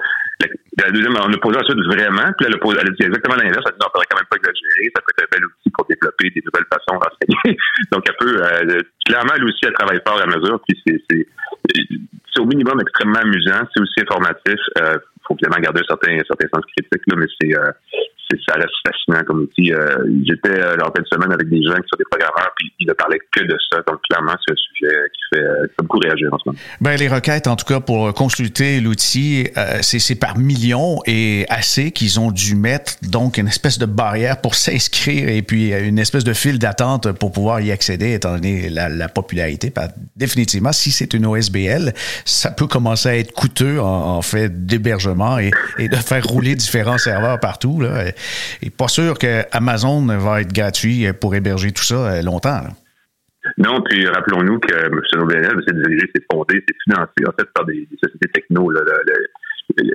la, 0.81 0.91
deuxième, 0.91 1.17
on 1.17 1.33
a 1.33 1.39
posé 1.39 1.57
ensuite 1.61 1.85
vraiment, 1.85 2.33
puis 2.37 2.49
elle 2.49 2.55
a, 2.55 2.59
posé, 2.59 2.79
elle 2.81 2.89
a 2.89 2.93
dit 2.97 3.05
exactement 3.05 3.37
l'inverse, 3.37 3.65
elle 3.65 3.73
a 3.73 3.77
dit 3.77 3.81
non, 3.81 3.89
on 3.89 3.93
faudrait 3.93 4.09
quand 4.09 4.17
même 4.17 4.31
pas 4.31 4.41
exagérer, 4.41 4.85
ça 4.95 5.01
peut 5.05 5.13
être 5.13 5.25
un 5.25 5.31
bel 5.37 5.45
outil 5.45 5.71
pour 5.77 5.85
développer 5.85 6.31
des 6.33 6.43
nouvelles 6.45 6.69
façons 6.73 6.97
d'enseigner. 6.97 7.59
Donc 7.93 8.03
elle 8.09 8.17
peut, 8.17 8.37
euh, 8.41 8.81
clairement, 9.05 9.37
elle 9.37 9.45
aussi, 9.45 9.65
elle 9.69 9.77
travaille 9.77 10.01
fort 10.01 10.21
à 10.21 10.27
mesure, 10.27 10.61
puis 10.65 10.77
c'est, 10.87 10.97
c'est, 11.11 11.27
c'est 12.33 12.41
au 12.41 12.47
minimum 12.47 12.81
extrêmement 12.81 13.21
amusant, 13.21 13.69
c'est 13.73 13.81
aussi 13.81 14.01
informatif, 14.01 14.61
euh, 14.81 14.97
faut 15.29 15.35
évidemment 15.35 15.61
garder 15.61 15.81
un 15.81 15.89
certain, 15.89 16.13
un 16.17 16.25
certain 16.25 16.49
sens 16.55 16.65
critique, 16.73 17.05
là, 17.07 17.17
mais 17.17 17.29
c'est, 17.41 17.53
euh, 17.53 17.73
ça 18.47 18.55
reste 18.55 18.75
fascinant 18.87 19.25
comme 19.25 19.41
outil. 19.43 19.73
Euh, 19.73 19.87
J'étais 20.25 20.61
euh, 20.61 20.77
en 20.83 20.89
de 20.89 21.07
semaine 21.11 21.33
avec 21.33 21.49
des 21.49 21.63
gens 21.63 21.75
qui 21.75 21.89
sont 21.91 21.99
des 21.99 22.05
programmeurs, 22.11 22.51
puis 22.57 22.73
ils 22.81 22.87
ne 22.87 22.93
parlaient 22.93 23.21
que 23.33 23.43
de 23.43 23.57
ça. 23.71 23.79
Donc, 23.87 24.01
clairement, 24.09 24.35
c'est 24.45 24.53
un 24.53 24.57
sujet 24.57 24.97
qui 25.13 25.37
fait, 25.37 25.45
euh, 25.45 25.67
beaucoup 25.79 25.99
réagir 25.99 26.29
en 26.33 26.39
ce 26.39 26.43
moment. 26.47 26.59
Ben, 26.81 26.97
les 26.97 27.09
requêtes, 27.09 27.47
en 27.47 27.57
tout 27.57 27.65
cas, 27.65 27.81
pour 27.81 28.13
consulter 28.15 28.81
l'outil, 28.81 29.49
euh, 29.57 29.79
c'est 29.83 30.15
par 30.19 30.39
millions 30.39 31.01
et 31.07 31.47
assez 31.49 31.91
qu'ils 31.93 32.19
ont 32.21 32.31
dû 32.31 32.55
mettre 32.55 32.95
donc 33.03 33.39
une 33.39 33.49
espèce 33.49 33.79
de 33.79 33.87
barrière 33.87 34.41
pour 34.41 34.55
s'inscrire 34.67 35.29
et 35.29 35.43
puis 35.43 35.73
une 35.73 35.99
espèce 35.99 36.25
de 36.25 36.33
file 36.33 36.59
d'attente 36.59 37.13
pour 37.13 37.33
pouvoir 37.33 37.61
y 37.61 37.71
accéder, 37.71 38.15
étant 38.15 38.35
donné 38.35 38.69
la, 38.69 38.89
la 38.89 39.09
popularité. 39.09 39.73
définitivement, 40.17 40.73
si 40.73 40.91
c'est 40.91 41.15
une 41.15 41.27
OSBL, 41.27 41.93
ça 42.25 42.51
peut 42.51 42.67
commencer 42.67 43.09
à 43.09 43.17
être 43.17 43.33
coûteux 43.33 43.81
en, 43.81 44.17
en 44.17 44.23
fait 44.23 44.67
d'hébergement 44.67 45.39
et, 45.39 45.51
et, 45.79 45.89
de 45.89 45.97
faire 45.97 46.25
rouler 46.25 46.55
différents 46.55 46.99
serveurs 46.99 47.39
partout. 47.41 47.81
Là 47.81 48.07
et 48.63 48.71
pas 48.71 48.89
sûr 48.89 49.19
que 49.19 49.43
Amazon 49.53 50.07
va 50.07 50.41
être 50.41 50.53
gratuit 50.53 51.07
pour 51.21 51.35
héberger 51.35 51.73
tout 51.73 51.85
ça 51.85 51.95
euh, 51.95 52.23
longtemps. 52.23 52.63
Non, 53.59 53.81
puis 53.83 54.07
rappelons-nous 54.07 54.59
que 54.59 54.75
M. 54.75 55.01
Nobel, 55.15 55.45
M. 55.45 55.61
Desjardins, 55.67 56.07
c'est 56.15 56.25
fondé, 56.33 56.65
c'est 56.67 56.77
financé 56.85 57.29
en 57.29 57.33
fait 57.39 57.49
par 57.55 57.65
des, 57.65 57.89
sociétés 58.03 58.29
techno. 58.33 58.71
Là, 58.71 58.81
le, 58.85 59.95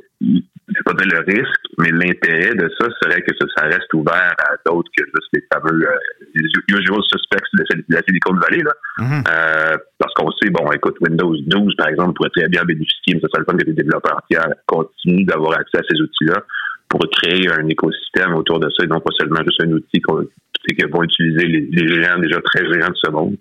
je 0.76 0.84
pas 0.86 0.94
dire 0.94 1.08
le 1.12 1.34
risque, 1.34 1.62
mais 1.78 1.92
l'intérêt 1.92 2.54
de 2.56 2.70
ça 2.80 2.88
serait 3.02 3.22
que 3.22 3.32
ça, 3.56 3.66
reste 3.66 3.94
ouvert 3.94 4.34
à 4.40 4.56
d'autres 4.66 4.90
que 4.96 5.04
juste 5.04 5.30
les 5.34 5.44
fameux 5.52 5.86
euh, 5.86 6.78
usual 6.78 7.02
suspects 7.04 7.44
de 7.54 7.84
la 7.90 8.02
Silicon 8.04 8.34
Valley. 8.36 8.64
Là. 8.64 8.72
Mm-hmm. 9.00 9.24
euh, 9.30 9.78
parce 9.98 10.14
qu'on 10.14 10.32
sait, 10.32 10.50
bon, 10.50 10.72
écoute, 10.72 10.96
Windows 11.02 11.36
12, 11.48 11.76
par 11.78 11.88
exemple, 11.90 12.14
pourrait 12.14 12.32
très 12.36 12.48
bien 12.48 12.64
bénéficier, 12.64 13.16
mais 13.16 13.20
ça 13.22 13.28
serait 13.30 13.44
le 13.48 13.52
fun 13.52 13.58
que 13.58 13.66
les 13.66 13.74
développeurs 13.74 14.22
tiers 14.30 14.48
continuent 14.66 15.26
d'avoir 15.26 15.60
accès 15.60 15.78
à 15.78 15.82
ces 15.90 16.00
outils-là 16.02 16.44
pour 16.92 17.00
créer 17.10 17.50
un 17.50 17.68
écosystème 17.68 18.36
autour 18.36 18.60
de 18.60 18.70
ça 18.70 18.84
et 18.84 18.88
non 18.88 19.00
pas 19.00 19.12
seulement 19.18 19.40
juste 19.44 19.64
un 19.64 19.72
outil 19.72 20.02
que 20.02 20.88
vont 20.92 21.04
utiliser 21.04 21.48
les, 21.48 21.68
les 21.72 21.88
géants 21.88 22.20
déjà 22.20 22.40
très 22.42 22.66
géants 22.70 22.90
de 22.90 22.98
ce 23.02 23.10
monde. 23.10 23.38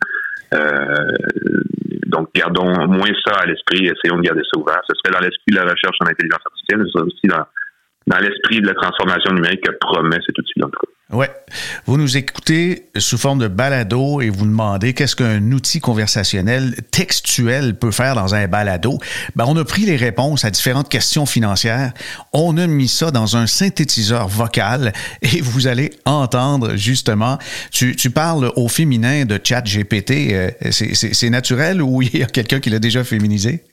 Euh, 0.54 1.58
donc, 2.06 2.28
gardons 2.34 2.86
moins 2.86 3.12
ça 3.24 3.34
à 3.42 3.46
l'esprit, 3.46 3.86
essayons 3.86 4.18
de 4.18 4.22
garder 4.22 4.42
ça 4.42 4.58
ouvert. 4.58 4.80
Ce 4.88 4.94
serait 4.96 5.12
dans 5.12 5.24
l'esprit 5.24 5.50
de 5.50 5.56
la 5.56 5.62
recherche 5.62 5.96
en 6.00 6.06
intelligence 6.06 6.42
artificielle, 6.46 6.82
ce 6.86 6.90
serait 6.92 7.04
aussi 7.04 7.26
dans, 7.26 7.44
dans 8.06 8.18
l'esprit 8.18 8.60
de 8.60 8.66
la 8.68 8.74
transformation 8.74 9.34
numérique 9.34 9.64
que 9.64 9.72
promet 9.80 10.18
cet 10.26 10.38
outil-là. 10.38 10.66
Oui. 11.12 11.26
Vous 11.86 11.96
nous 11.96 12.16
écoutez 12.16 12.86
sous 12.96 13.18
forme 13.18 13.40
de 13.40 13.48
balado 13.48 14.20
et 14.20 14.30
vous 14.30 14.44
demandez 14.44 14.94
qu'est-ce 14.94 15.16
qu'un 15.16 15.50
outil 15.50 15.80
conversationnel 15.80 16.76
textuel 16.92 17.76
peut 17.76 17.90
faire 17.90 18.14
dans 18.14 18.36
un 18.36 18.46
balado. 18.46 18.98
Ben, 19.34 19.44
on 19.48 19.56
a 19.56 19.64
pris 19.64 19.82
les 19.82 19.96
réponses 19.96 20.44
à 20.44 20.52
différentes 20.52 20.88
questions 20.88 21.26
financières. 21.26 21.92
On 22.32 22.56
a 22.58 22.68
mis 22.68 22.86
ça 22.86 23.10
dans 23.10 23.36
un 23.36 23.48
synthétiseur 23.48 24.28
vocal 24.28 24.92
et 25.22 25.40
vous 25.40 25.66
allez 25.66 25.90
entendre 26.04 26.76
justement. 26.76 27.38
Tu, 27.72 27.96
tu 27.96 28.10
parles 28.10 28.52
au 28.54 28.68
féminin 28.68 29.24
de 29.24 29.40
chat 29.42 29.62
GPT. 29.62 30.10
Euh, 30.30 30.50
c'est 30.70 31.30
naturel 31.30 31.82
ou 31.82 32.02
il 32.02 32.18
y 32.18 32.22
a 32.22 32.26
quelqu'un 32.26 32.60
qui 32.60 32.70
l'a 32.70 32.78
déjà 32.78 33.02
féminisé? 33.02 33.64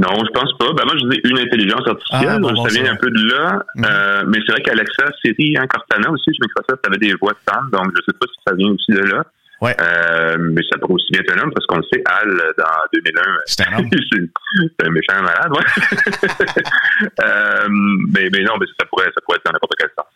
Non, 0.00 0.16
je 0.24 0.32
pense 0.32 0.56
pas. 0.56 0.72
Ben 0.72 0.84
moi, 0.86 0.94
je 0.96 1.08
dis 1.10 1.20
une 1.24 1.38
intelligence 1.38 1.86
artificielle. 1.86 2.40
Ah, 2.42 2.68
ça 2.68 2.80
vient 2.80 2.92
un 2.92 2.96
peu 2.96 3.10
de 3.10 3.28
là. 3.28 3.62
Mm. 3.74 3.84
Euh, 3.84 4.24
mais 4.28 4.38
c'est 4.46 4.52
vrai 4.52 4.62
qu'Alexa, 4.62 5.04
Siri, 5.20 5.58
hein, 5.58 5.66
Cortana 5.68 6.10
aussi, 6.10 6.30
je 6.32 6.40
ça, 6.56 6.62
ça 6.68 6.76
avait 6.86 6.96
des 6.96 7.12
voix 7.20 7.32
de 7.32 7.52
femmes. 7.52 7.68
Donc, 7.70 7.92
je 7.94 8.00
sais 8.08 8.16
pas 8.18 8.26
si 8.26 8.40
ça 8.46 8.54
vient 8.54 8.70
aussi 8.70 8.92
de 8.92 9.04
là. 9.04 9.24
Ouais. 9.60 9.76
Euh, 9.78 10.38
mais 10.38 10.62
ça 10.72 10.78
pourrait 10.78 10.94
aussi 10.94 11.12
bien 11.12 11.20
être 11.20 11.36
un 11.36 11.42
homme 11.42 11.52
parce 11.52 11.66
qu'on 11.66 11.76
le 11.76 11.84
sait, 11.92 12.02
Al, 12.06 12.30
dans 12.56 12.64
2001, 12.94 13.22
c'est 13.44 13.60
un, 13.60 13.76
c'est 14.78 14.86
un 14.86 14.90
méchant 14.90 15.20
malade. 15.20 15.50
Ouais. 15.50 16.62
euh, 17.22 17.68
mais, 17.68 18.30
mais 18.32 18.42
non, 18.42 18.54
mais 18.58 18.66
ça 18.78 18.86
pourrait, 18.88 19.10
ça 19.14 19.20
pourrait 19.22 19.36
être 19.36 19.44
dans 19.44 19.52
n'importe 19.52 19.74
quel 19.78 19.90
sens. 19.98 20.06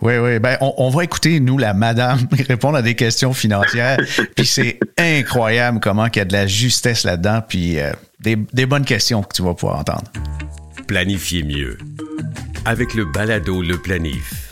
Oui, 0.00 0.14
oui. 0.16 0.38
Ben, 0.38 0.56
on, 0.62 0.72
on, 0.78 0.88
va 0.88 1.04
écouter, 1.04 1.40
nous, 1.40 1.58
la 1.58 1.74
madame, 1.74 2.20
répondre 2.48 2.78
à 2.78 2.82
des 2.82 2.94
questions 2.94 3.34
financières. 3.34 3.98
puis 4.34 4.46
c'est 4.46 4.78
incroyable 4.98 5.80
comment 5.82 6.06
il 6.06 6.16
y 6.16 6.20
a 6.20 6.24
de 6.24 6.32
la 6.32 6.46
justesse 6.46 7.04
là-dedans. 7.04 7.42
Puis 7.46 7.78
euh, 7.78 7.92
des, 8.20 8.36
des 8.36 8.66
bonnes 8.66 8.84
questions 8.84 9.22
que 9.22 9.34
tu 9.34 9.42
vas 9.42 9.54
pouvoir 9.54 9.80
entendre. 9.80 10.10
Planifier 10.86 11.42
mieux. 11.42 11.78
Avec 12.64 12.94
le 12.94 13.04
balado 13.04 13.62
Le 13.62 13.78
Planif. 13.78 14.50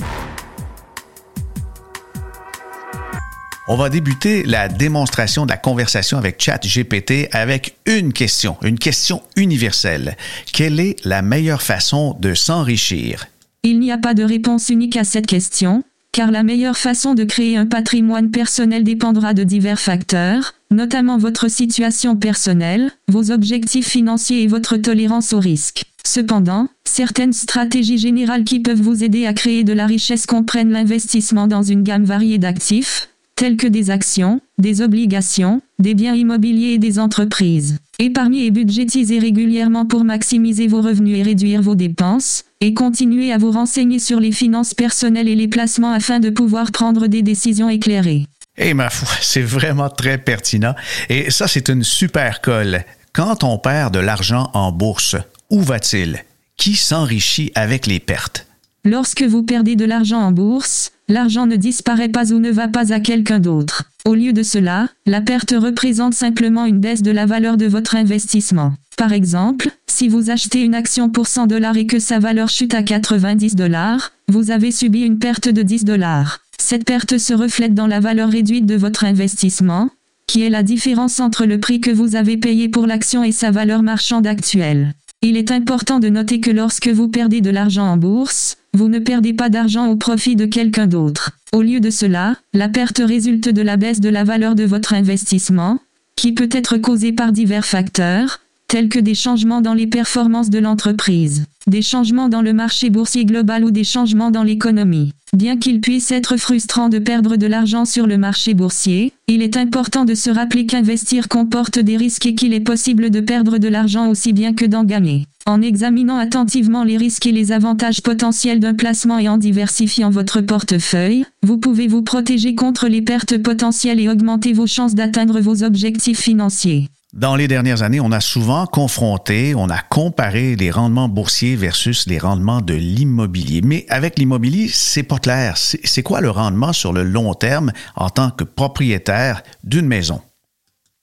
On 3.70 3.76
va 3.76 3.90
débuter 3.90 4.44
la 4.44 4.68
démonstration 4.68 5.44
de 5.44 5.50
la 5.50 5.58
conversation 5.58 6.16
avec 6.16 6.42
ChatGPT 6.42 7.28
avec 7.32 7.76
une 7.84 8.14
question, 8.14 8.56
une 8.62 8.78
question 8.78 9.22
universelle. 9.36 10.16
Quelle 10.54 10.80
est 10.80 10.96
la 11.04 11.20
meilleure 11.20 11.60
façon 11.60 12.16
de 12.18 12.32
s'enrichir? 12.32 13.26
Il 13.64 13.78
n'y 13.80 13.92
a 13.92 13.98
pas 13.98 14.14
de 14.14 14.24
réponse 14.24 14.70
unique 14.70 14.96
à 14.96 15.04
cette 15.04 15.26
question, 15.26 15.82
car 16.18 16.32
la 16.32 16.42
meilleure 16.42 16.76
façon 16.76 17.14
de 17.14 17.22
créer 17.22 17.56
un 17.56 17.66
patrimoine 17.66 18.32
personnel 18.32 18.82
dépendra 18.82 19.34
de 19.34 19.44
divers 19.44 19.78
facteurs, 19.78 20.54
notamment 20.72 21.16
votre 21.16 21.48
situation 21.48 22.16
personnelle, 22.16 22.90
vos 23.06 23.30
objectifs 23.30 23.86
financiers 23.86 24.42
et 24.42 24.48
votre 24.48 24.76
tolérance 24.78 25.32
au 25.32 25.38
risque. 25.38 25.84
Cependant, 26.04 26.66
certaines 26.82 27.32
stratégies 27.32 27.98
générales 27.98 28.42
qui 28.42 28.58
peuvent 28.58 28.82
vous 28.82 29.04
aider 29.04 29.26
à 29.26 29.32
créer 29.32 29.62
de 29.62 29.72
la 29.72 29.86
richesse 29.86 30.26
comprennent 30.26 30.72
l'investissement 30.72 31.46
dans 31.46 31.62
une 31.62 31.84
gamme 31.84 32.02
variée 32.02 32.38
d'actifs, 32.38 33.10
tels 33.36 33.56
que 33.56 33.68
des 33.68 33.90
actions, 33.90 34.40
des 34.58 34.82
obligations, 34.82 35.62
des 35.78 35.94
biens 35.94 36.16
immobiliers 36.16 36.72
et 36.72 36.78
des 36.78 36.98
entreprises. 36.98 37.78
Épargnez 38.00 38.46
et 38.46 38.50
budgétisez 38.50 39.20
régulièrement 39.20 39.86
pour 39.86 40.02
maximiser 40.02 40.66
vos 40.66 40.82
revenus 40.82 41.18
et 41.18 41.22
réduire 41.22 41.62
vos 41.62 41.76
dépenses, 41.76 42.42
et 42.60 42.74
continuez 42.74 43.32
à 43.32 43.38
vous 43.38 43.52
renseigner 43.52 43.98
sur 43.98 44.20
les 44.20 44.32
finances 44.32 44.74
personnelles 44.74 45.28
et 45.28 45.36
les 45.36 45.48
placements 45.48 45.92
afin 45.92 46.20
de 46.20 46.30
pouvoir 46.30 46.72
prendre 46.72 47.06
des 47.06 47.22
décisions 47.22 47.68
éclairées. 47.68 48.26
Eh 48.56 48.74
ma 48.74 48.90
foi, 48.90 49.08
c'est 49.20 49.42
vraiment 49.42 49.88
très 49.88 50.18
pertinent. 50.18 50.74
Et 51.08 51.30
ça, 51.30 51.46
c'est 51.46 51.68
une 51.68 51.84
super 51.84 52.40
colle. 52.40 52.84
Quand 53.12 53.44
on 53.44 53.58
perd 53.58 53.94
de 53.94 54.00
l'argent 54.00 54.50
en 54.52 54.72
bourse, 54.72 55.16
où 55.50 55.62
va-t-il? 55.62 56.24
Qui 56.56 56.74
s'enrichit 56.74 57.52
avec 57.54 57.86
les 57.86 58.00
pertes? 58.00 58.47
Lorsque 58.84 59.22
vous 59.22 59.42
perdez 59.42 59.76
de 59.76 59.84
l'argent 59.84 60.20
en 60.20 60.32
bourse, 60.32 60.92
l'argent 61.08 61.46
ne 61.46 61.56
disparaît 61.56 62.08
pas 62.08 62.32
ou 62.32 62.38
ne 62.38 62.50
va 62.50 62.68
pas 62.68 62.92
à 62.92 63.00
quelqu'un 63.00 63.40
d'autre. 63.40 63.84
Au 64.04 64.14
lieu 64.14 64.32
de 64.32 64.42
cela, 64.42 64.88
la 65.04 65.20
perte 65.20 65.54
représente 65.56 66.14
simplement 66.14 66.64
une 66.64 66.80
baisse 66.80 67.02
de 67.02 67.10
la 67.10 67.26
valeur 67.26 67.56
de 67.56 67.66
votre 67.66 67.96
investissement. 67.96 68.72
Par 68.96 69.12
exemple, 69.12 69.70
si 69.86 70.08
vous 70.08 70.30
achetez 70.30 70.62
une 70.62 70.74
action 70.74 71.10
pour 71.10 71.26
100 71.26 71.48
dollars 71.48 71.76
et 71.76 71.86
que 71.86 71.98
sa 71.98 72.18
valeur 72.18 72.48
chute 72.48 72.74
à 72.74 72.82
90 72.82 73.56
dollars, 73.56 74.12
vous 74.28 74.50
avez 74.50 74.70
subi 74.70 75.00
une 75.00 75.18
perte 75.18 75.48
de 75.48 75.62
10 75.62 75.84
dollars. 75.84 76.40
Cette 76.58 76.84
perte 76.84 77.18
se 77.18 77.34
reflète 77.34 77.74
dans 77.74 77.86
la 77.86 78.00
valeur 78.00 78.30
réduite 78.30 78.66
de 78.66 78.76
votre 78.76 79.04
investissement, 79.04 79.90
qui 80.26 80.42
est 80.42 80.50
la 80.50 80.62
différence 80.62 81.20
entre 81.20 81.46
le 81.46 81.58
prix 81.58 81.80
que 81.80 81.90
vous 81.90 82.14
avez 82.14 82.36
payé 82.36 82.68
pour 82.68 82.86
l'action 82.86 83.24
et 83.24 83.32
sa 83.32 83.50
valeur 83.50 83.82
marchande 83.82 84.26
actuelle. 84.26 84.94
Il 85.20 85.36
est 85.36 85.50
important 85.50 85.98
de 85.98 86.08
noter 86.08 86.38
que 86.38 86.50
lorsque 86.50 86.86
vous 86.86 87.08
perdez 87.08 87.40
de 87.40 87.50
l'argent 87.50 87.86
en 87.86 87.96
bourse, 87.96 88.56
vous 88.72 88.88
ne 88.88 89.00
perdez 89.00 89.32
pas 89.32 89.48
d'argent 89.48 89.88
au 89.88 89.96
profit 89.96 90.36
de 90.36 90.46
quelqu'un 90.46 90.86
d'autre. 90.86 91.32
Au 91.52 91.62
lieu 91.62 91.80
de 91.80 91.90
cela, 91.90 92.36
la 92.52 92.68
perte 92.68 93.02
résulte 93.04 93.48
de 93.48 93.62
la 93.62 93.76
baisse 93.76 93.98
de 93.98 94.08
la 94.08 94.22
valeur 94.22 94.54
de 94.54 94.62
votre 94.62 94.94
investissement, 94.94 95.80
qui 96.14 96.34
peut 96.34 96.48
être 96.52 96.76
causée 96.76 97.12
par 97.12 97.32
divers 97.32 97.66
facteurs, 97.66 98.38
tels 98.68 98.88
que 98.88 99.00
des 99.00 99.16
changements 99.16 99.60
dans 99.60 99.74
les 99.74 99.88
performances 99.88 100.50
de 100.50 100.60
l'entreprise, 100.60 101.46
des 101.68 101.82
changements 101.82 102.28
dans 102.28 102.42
le 102.42 102.52
marché 102.52 102.90
boursier 102.90 103.24
global 103.24 103.64
ou 103.64 103.70
des 103.70 103.84
changements 103.84 104.30
dans 104.30 104.42
l'économie. 104.42 105.12
Bien 105.36 105.58
qu'il 105.58 105.80
puisse 105.80 106.10
être 106.10 106.36
frustrant 106.38 106.88
de 106.88 106.98
perdre 106.98 107.36
de 107.36 107.46
l'argent 107.46 107.84
sur 107.84 108.06
le 108.06 108.16
marché 108.16 108.54
boursier, 108.54 109.12
il 109.26 109.42
est 109.42 109.58
important 109.58 110.06
de 110.06 110.14
se 110.14 110.30
rappeler 110.30 110.64
qu'investir 110.64 111.28
comporte 111.28 111.78
des 111.78 111.98
risques 111.98 112.24
et 112.24 112.34
qu'il 112.34 112.54
est 112.54 112.60
possible 112.60 113.10
de 113.10 113.20
perdre 113.20 113.58
de 113.58 113.68
l'argent 113.68 114.08
aussi 114.08 114.32
bien 114.32 114.54
que 114.54 114.64
d'en 114.64 114.84
gagner. 114.84 115.26
En 115.44 115.60
examinant 115.60 116.16
attentivement 116.16 116.82
les 116.82 116.96
risques 116.96 117.26
et 117.26 117.32
les 117.32 117.52
avantages 117.52 118.02
potentiels 118.02 118.60
d'un 118.60 118.74
placement 118.74 119.18
et 119.18 119.28
en 119.28 119.38
diversifiant 119.38 120.10
votre 120.10 120.40
portefeuille, 120.40 121.24
vous 121.42 121.58
pouvez 121.58 121.88
vous 121.88 122.02
protéger 122.02 122.54
contre 122.54 122.88
les 122.88 123.02
pertes 123.02 123.38
potentielles 123.38 124.00
et 124.00 124.08
augmenter 124.08 124.52
vos 124.52 124.66
chances 124.66 124.94
d'atteindre 124.94 125.40
vos 125.40 125.62
objectifs 125.62 126.20
financiers. 126.20 126.88
Dans 127.14 127.36
les 127.36 127.48
dernières 127.48 127.82
années, 127.82 128.00
on 128.00 128.12
a 128.12 128.20
souvent 128.20 128.66
confronté, 128.66 129.54
on 129.54 129.70
a 129.70 129.78
comparé 129.78 130.56
les 130.56 130.70
rendements 130.70 131.08
boursiers 131.08 131.56
versus 131.56 132.06
les 132.06 132.18
rendements 132.18 132.60
de 132.60 132.74
l'immobilier. 132.74 133.62
Mais 133.62 133.86
avec 133.88 134.18
l'immobilier, 134.18 134.68
c'est 134.70 135.02
pas 135.02 135.18
clair. 135.18 135.56
C'est 135.56 136.02
quoi 136.02 136.20
le 136.20 136.28
rendement 136.28 136.74
sur 136.74 136.92
le 136.92 137.04
long 137.04 137.32
terme 137.32 137.72
en 137.96 138.10
tant 138.10 138.30
que 138.30 138.44
propriétaire 138.44 139.42
d'une 139.64 139.86
maison? 139.86 140.20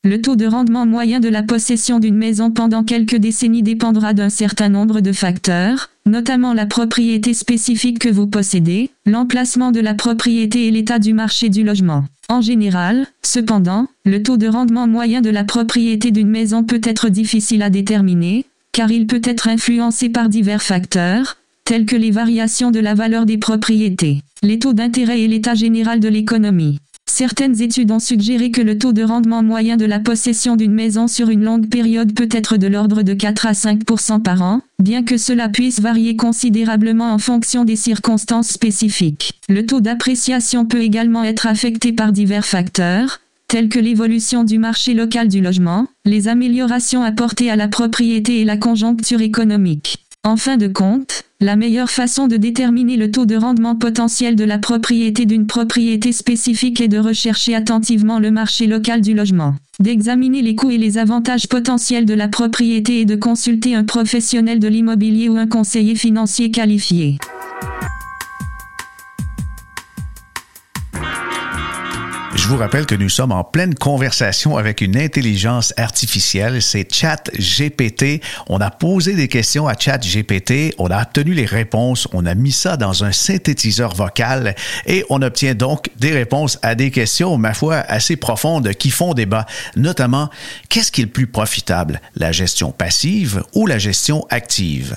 Le 0.03 0.21
taux 0.21 0.35
de 0.35 0.45
rendement 0.45 0.85
moyen 0.85 1.19
de 1.19 1.27
la 1.29 1.41
possession 1.41 1.99
d'une 1.99 2.15
maison 2.15 2.51
pendant 2.51 2.83
quelques 2.83 3.15
décennies 3.15 3.63
dépendra 3.63 4.13
d'un 4.13 4.29
certain 4.29 4.69
nombre 4.69 5.01
de 5.01 5.11
facteurs, 5.11 5.89
notamment 6.05 6.53
la 6.53 6.67
propriété 6.67 7.33
spécifique 7.33 7.97
que 7.97 8.09
vous 8.09 8.27
possédez, 8.27 8.91
l'emplacement 9.07 9.71
de 9.71 9.79
la 9.79 9.95
propriété 9.95 10.67
et 10.67 10.71
l'état 10.71 10.99
du 10.99 11.15
marché 11.15 11.49
du 11.49 11.63
logement. 11.63 12.05
En 12.27 12.41
général, 12.41 13.07
cependant, 13.23 13.87
le 14.03 14.23
taux 14.23 14.37
de 14.37 14.47
rendement 14.47 14.87
moyen 14.87 15.21
de 15.21 15.29
la 15.29 15.43
propriété 15.43 16.11
d'une 16.11 16.29
maison 16.29 16.63
peut 16.63 16.81
être 16.83 17.09
difficile 17.09 17.61
à 17.61 17.69
déterminer, 17.69 18.45
car 18.71 18.91
il 18.91 19.05
peut 19.05 19.21
être 19.23 19.47
influencé 19.47 20.09
par 20.09 20.27
divers 20.27 20.63
facteurs, 20.63 21.37
tels 21.65 21.85
que 21.85 21.95
les 21.95 22.11
variations 22.11 22.71
de 22.71 22.79
la 22.79 22.93
valeur 22.93 23.25
des 23.25 23.37
propriétés, 23.37 24.21
les 24.41 24.59
taux 24.59 24.73
d'intérêt 24.73 25.21
et 25.21 25.27
l'état 25.27 25.55
général 25.55 25.99
de 25.99 26.07
l'économie. 26.07 26.79
Certaines 27.17 27.61
études 27.61 27.91
ont 27.91 27.99
suggéré 27.99 28.51
que 28.51 28.59
le 28.59 28.77
taux 28.77 28.91
de 28.91 29.01
rendement 29.01 29.41
moyen 29.41 29.77
de 29.77 29.85
la 29.85 30.01
possession 30.01 30.57
d'une 30.57 30.73
maison 30.73 31.07
sur 31.07 31.29
une 31.29 31.45
longue 31.45 31.69
période 31.69 32.13
peut 32.13 32.27
être 32.29 32.57
de 32.57 32.67
l'ordre 32.67 33.03
de 33.03 33.13
4 33.13 33.45
à 33.45 33.51
5% 33.53 34.21
par 34.21 34.41
an, 34.41 34.59
bien 34.79 35.01
que 35.01 35.15
cela 35.15 35.47
puisse 35.47 35.79
varier 35.79 36.17
considérablement 36.17 37.13
en 37.13 37.17
fonction 37.17 37.63
des 37.63 37.77
circonstances 37.77 38.49
spécifiques. 38.49 39.31
Le 39.47 39.65
taux 39.65 39.79
d'appréciation 39.79 40.65
peut 40.65 40.81
également 40.81 41.23
être 41.23 41.47
affecté 41.47 41.93
par 41.93 42.11
divers 42.11 42.45
facteurs, 42.45 43.21
tels 43.47 43.69
que 43.69 43.79
l'évolution 43.79 44.43
du 44.43 44.59
marché 44.59 44.93
local 44.93 45.29
du 45.29 45.39
logement, 45.39 45.87
les 46.03 46.27
améliorations 46.27 47.01
apportées 47.01 47.49
à 47.49 47.55
la 47.55 47.69
propriété 47.69 48.41
et 48.41 48.45
la 48.45 48.57
conjoncture 48.57 49.21
économique. 49.21 50.04
En 50.25 50.37
fin 50.37 50.57
de 50.57 50.65
compte, 50.65 51.21
la 51.39 51.55
meilleure 51.55 51.91
façon 51.91 52.27
de 52.27 52.35
déterminer 52.35 52.97
le 52.97 53.11
taux 53.11 53.27
de 53.27 53.35
rendement 53.35 53.75
potentiel 53.75 54.35
de 54.35 54.43
la 54.43 54.57
propriété 54.57 55.27
d'une 55.27 55.45
propriété 55.45 56.11
spécifique 56.11 56.81
est 56.81 56.87
de 56.87 56.97
rechercher 56.97 57.53
attentivement 57.53 58.17
le 58.17 58.31
marché 58.31 58.65
local 58.65 59.01
du 59.01 59.13
logement, 59.13 59.53
d'examiner 59.79 60.41
les 60.41 60.55
coûts 60.55 60.71
et 60.71 60.79
les 60.79 60.97
avantages 60.97 61.47
potentiels 61.47 62.07
de 62.07 62.15
la 62.15 62.27
propriété 62.27 63.01
et 63.01 63.05
de 63.05 63.15
consulter 63.15 63.75
un 63.75 63.83
professionnel 63.83 64.57
de 64.57 64.67
l'immobilier 64.67 65.29
ou 65.29 65.37
un 65.37 65.45
conseiller 65.45 65.93
financier 65.93 66.49
qualifié. 66.49 67.19
Je 72.45 72.51
vous 72.51 72.57
rappelle 72.57 72.85
que 72.85 72.93
nous 72.93 73.09
sommes 73.09 73.31
en 73.31 73.43
pleine 73.43 73.73
conversation 73.73 74.55
avec 74.55 74.81
une 74.81 74.97
intelligence 74.97 75.73
artificielle, 75.77 76.61
c'est 76.61 76.93
ChatGPT. 76.93 78.21
On 78.45 78.61
a 78.61 78.69
posé 78.69 79.15
des 79.15 79.27
questions 79.27 79.67
à 79.67 79.73
ChatGPT, 79.75 80.75
on 80.77 80.91
a 80.91 81.01
obtenu 81.01 81.33
les 81.33 81.47
réponses, 81.47 82.07
on 82.13 82.23
a 82.27 82.35
mis 82.35 82.51
ça 82.51 82.77
dans 82.77 83.03
un 83.03 83.11
synthétiseur 83.11 83.95
vocal 83.95 84.53
et 84.85 85.03
on 85.09 85.23
obtient 85.23 85.55
donc 85.55 85.89
des 85.97 86.11
réponses 86.11 86.59
à 86.61 86.75
des 86.75 86.91
questions, 86.91 87.35
ma 87.39 87.55
foi, 87.55 87.77
assez 87.77 88.15
profondes 88.15 88.71
qui 88.75 88.91
font 88.91 89.15
débat, 89.15 89.47
notamment 89.75 90.29
qu'est-ce 90.69 90.91
qui 90.91 91.01
est 91.01 91.05
le 91.05 91.09
plus 91.09 91.25
profitable, 91.25 91.99
la 92.15 92.31
gestion 92.31 92.71
passive 92.71 93.41
ou 93.55 93.65
la 93.65 93.79
gestion 93.79 94.23
active? 94.29 94.95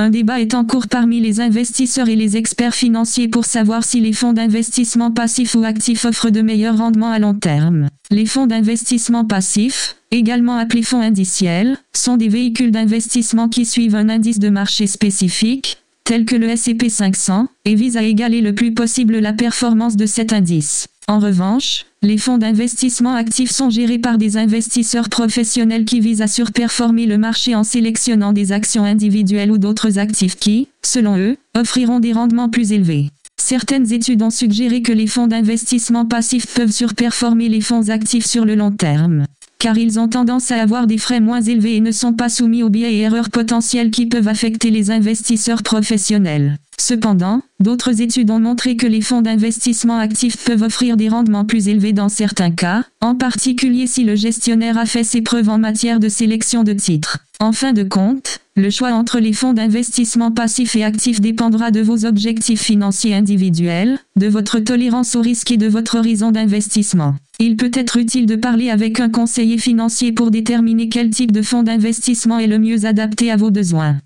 Un 0.00 0.10
débat 0.10 0.40
est 0.40 0.54
en 0.54 0.64
cours 0.64 0.86
parmi 0.86 1.20
les 1.20 1.40
investisseurs 1.40 2.08
et 2.08 2.14
les 2.14 2.36
experts 2.36 2.76
financiers 2.76 3.26
pour 3.26 3.44
savoir 3.44 3.82
si 3.82 4.00
les 4.00 4.12
fonds 4.12 4.32
d'investissement 4.32 5.10
passifs 5.10 5.56
ou 5.56 5.64
actifs 5.64 6.04
offrent 6.04 6.30
de 6.30 6.40
meilleurs 6.40 6.78
rendements 6.78 7.10
à 7.10 7.18
long 7.18 7.34
terme. 7.34 7.88
Les 8.12 8.24
fonds 8.24 8.46
d'investissement 8.46 9.24
passifs, 9.24 9.96
également 10.12 10.56
appelés 10.56 10.84
fonds 10.84 11.00
indiciels, 11.00 11.76
sont 11.92 12.16
des 12.16 12.28
véhicules 12.28 12.70
d'investissement 12.70 13.48
qui 13.48 13.64
suivent 13.64 13.96
un 13.96 14.08
indice 14.08 14.38
de 14.38 14.50
marché 14.50 14.86
spécifique, 14.86 15.78
tel 16.04 16.26
que 16.26 16.36
le 16.36 16.48
S&P 16.50 16.88
500, 16.88 17.48
et 17.64 17.74
visent 17.74 17.96
à 17.96 18.04
égaler 18.04 18.40
le 18.40 18.54
plus 18.54 18.74
possible 18.74 19.18
la 19.18 19.32
performance 19.32 19.96
de 19.96 20.06
cet 20.06 20.32
indice. 20.32 20.86
En 21.08 21.20
revanche, 21.20 21.86
les 22.02 22.18
fonds 22.18 22.36
d'investissement 22.36 23.14
actifs 23.14 23.50
sont 23.50 23.70
gérés 23.70 23.98
par 23.98 24.18
des 24.18 24.36
investisseurs 24.36 25.08
professionnels 25.08 25.86
qui 25.86 26.00
visent 26.00 26.20
à 26.20 26.26
surperformer 26.26 27.06
le 27.06 27.16
marché 27.16 27.54
en 27.54 27.64
sélectionnant 27.64 28.34
des 28.34 28.52
actions 28.52 28.84
individuelles 28.84 29.50
ou 29.50 29.56
d'autres 29.56 29.98
actifs 29.98 30.36
qui, 30.36 30.68
selon 30.84 31.16
eux, 31.16 31.38
offriront 31.56 31.98
des 31.98 32.12
rendements 32.12 32.50
plus 32.50 32.72
élevés. 32.72 33.08
Certaines 33.38 33.90
études 33.90 34.22
ont 34.22 34.28
suggéré 34.28 34.82
que 34.82 34.92
les 34.92 35.06
fonds 35.06 35.28
d'investissement 35.28 36.04
passifs 36.04 36.54
peuvent 36.54 36.70
surperformer 36.70 37.48
les 37.48 37.62
fonds 37.62 37.88
actifs 37.88 38.26
sur 38.26 38.44
le 38.44 38.54
long 38.54 38.70
terme 38.70 39.24
car 39.58 39.76
ils 39.76 39.98
ont 39.98 40.08
tendance 40.08 40.52
à 40.52 40.62
avoir 40.62 40.86
des 40.86 40.98
frais 40.98 41.20
moins 41.20 41.40
élevés 41.40 41.76
et 41.76 41.80
ne 41.80 41.90
sont 41.90 42.12
pas 42.12 42.28
soumis 42.28 42.62
aux 42.62 42.68
biais 42.68 42.94
et 42.94 43.00
erreurs 43.00 43.30
potentielles 43.30 43.90
qui 43.90 44.06
peuvent 44.06 44.28
affecter 44.28 44.70
les 44.70 44.92
investisseurs 44.92 45.64
professionnels. 45.64 46.58
Cependant, 46.80 47.42
d'autres 47.60 48.00
études 48.00 48.30
ont 48.30 48.38
montré 48.38 48.76
que 48.76 48.86
les 48.86 49.00
fonds 49.00 49.20
d'investissement 49.20 49.98
actifs 49.98 50.42
peuvent 50.44 50.62
offrir 50.62 50.96
des 50.96 51.08
rendements 51.08 51.44
plus 51.44 51.68
élevés 51.68 51.92
dans 51.92 52.08
certains 52.08 52.52
cas, 52.52 52.84
en 53.00 53.14
particulier 53.14 53.86
si 53.86 54.04
le 54.04 54.14
gestionnaire 54.14 54.78
a 54.78 54.86
fait 54.86 55.04
ses 55.04 55.20
preuves 55.20 55.48
en 55.48 55.58
matière 55.58 56.00
de 56.00 56.08
sélection 56.08 56.62
de 56.62 56.72
titres. 56.72 57.18
En 57.40 57.52
fin 57.52 57.72
de 57.72 57.82
compte, 57.82 58.40
le 58.56 58.70
choix 58.70 58.92
entre 58.92 59.20
les 59.20 59.32
fonds 59.32 59.52
d'investissement 59.52 60.32
passifs 60.32 60.74
et 60.74 60.82
actifs 60.82 61.20
dépendra 61.20 61.70
de 61.70 61.80
vos 61.80 62.04
objectifs 62.04 62.62
financiers 62.62 63.14
individuels, 63.14 63.98
de 64.16 64.26
votre 64.26 64.58
tolérance 64.58 65.14
au 65.14 65.20
risque 65.20 65.52
et 65.52 65.56
de 65.56 65.68
votre 65.68 65.98
horizon 65.98 66.32
d'investissement. 66.32 67.14
Il 67.38 67.56
peut 67.56 67.70
être 67.72 67.98
utile 67.98 68.26
de 68.26 68.34
parler 68.34 68.70
avec 68.70 68.98
un 68.98 69.08
conseiller 69.08 69.58
financier 69.58 70.10
pour 70.10 70.32
déterminer 70.32 70.88
quel 70.88 71.10
type 71.10 71.30
de 71.30 71.42
fonds 71.42 71.62
d'investissement 71.62 72.40
est 72.40 72.48
le 72.48 72.58
mieux 72.58 72.84
adapté 72.84 73.30
à 73.30 73.36
vos 73.36 73.52
besoins. 73.52 73.98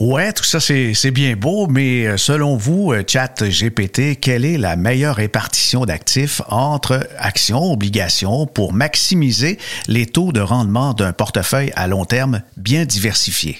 Ouais, 0.00 0.32
tout 0.32 0.44
ça 0.44 0.60
c'est 0.60 1.10
bien 1.10 1.34
beau, 1.34 1.66
mais 1.66 2.06
euh, 2.06 2.16
selon 2.16 2.56
vous, 2.56 2.92
euh, 2.92 3.02
Chat 3.06 3.42
GPT, 3.42 4.18
quelle 4.20 4.44
est 4.44 4.56
la 4.56 4.76
meilleure 4.76 5.16
répartition 5.16 5.84
d'actifs 5.86 6.40
entre 6.48 7.08
actions, 7.18 7.72
obligations 7.72 8.46
pour 8.46 8.72
maximiser 8.72 9.58
les 9.88 10.06
taux 10.06 10.30
de 10.30 10.40
rendement 10.40 10.94
d'un 10.94 11.12
portefeuille 11.12 11.72
à 11.74 11.88
long 11.88 12.04
terme 12.04 12.42
bien 12.56 12.84
diversifié? 12.84 13.58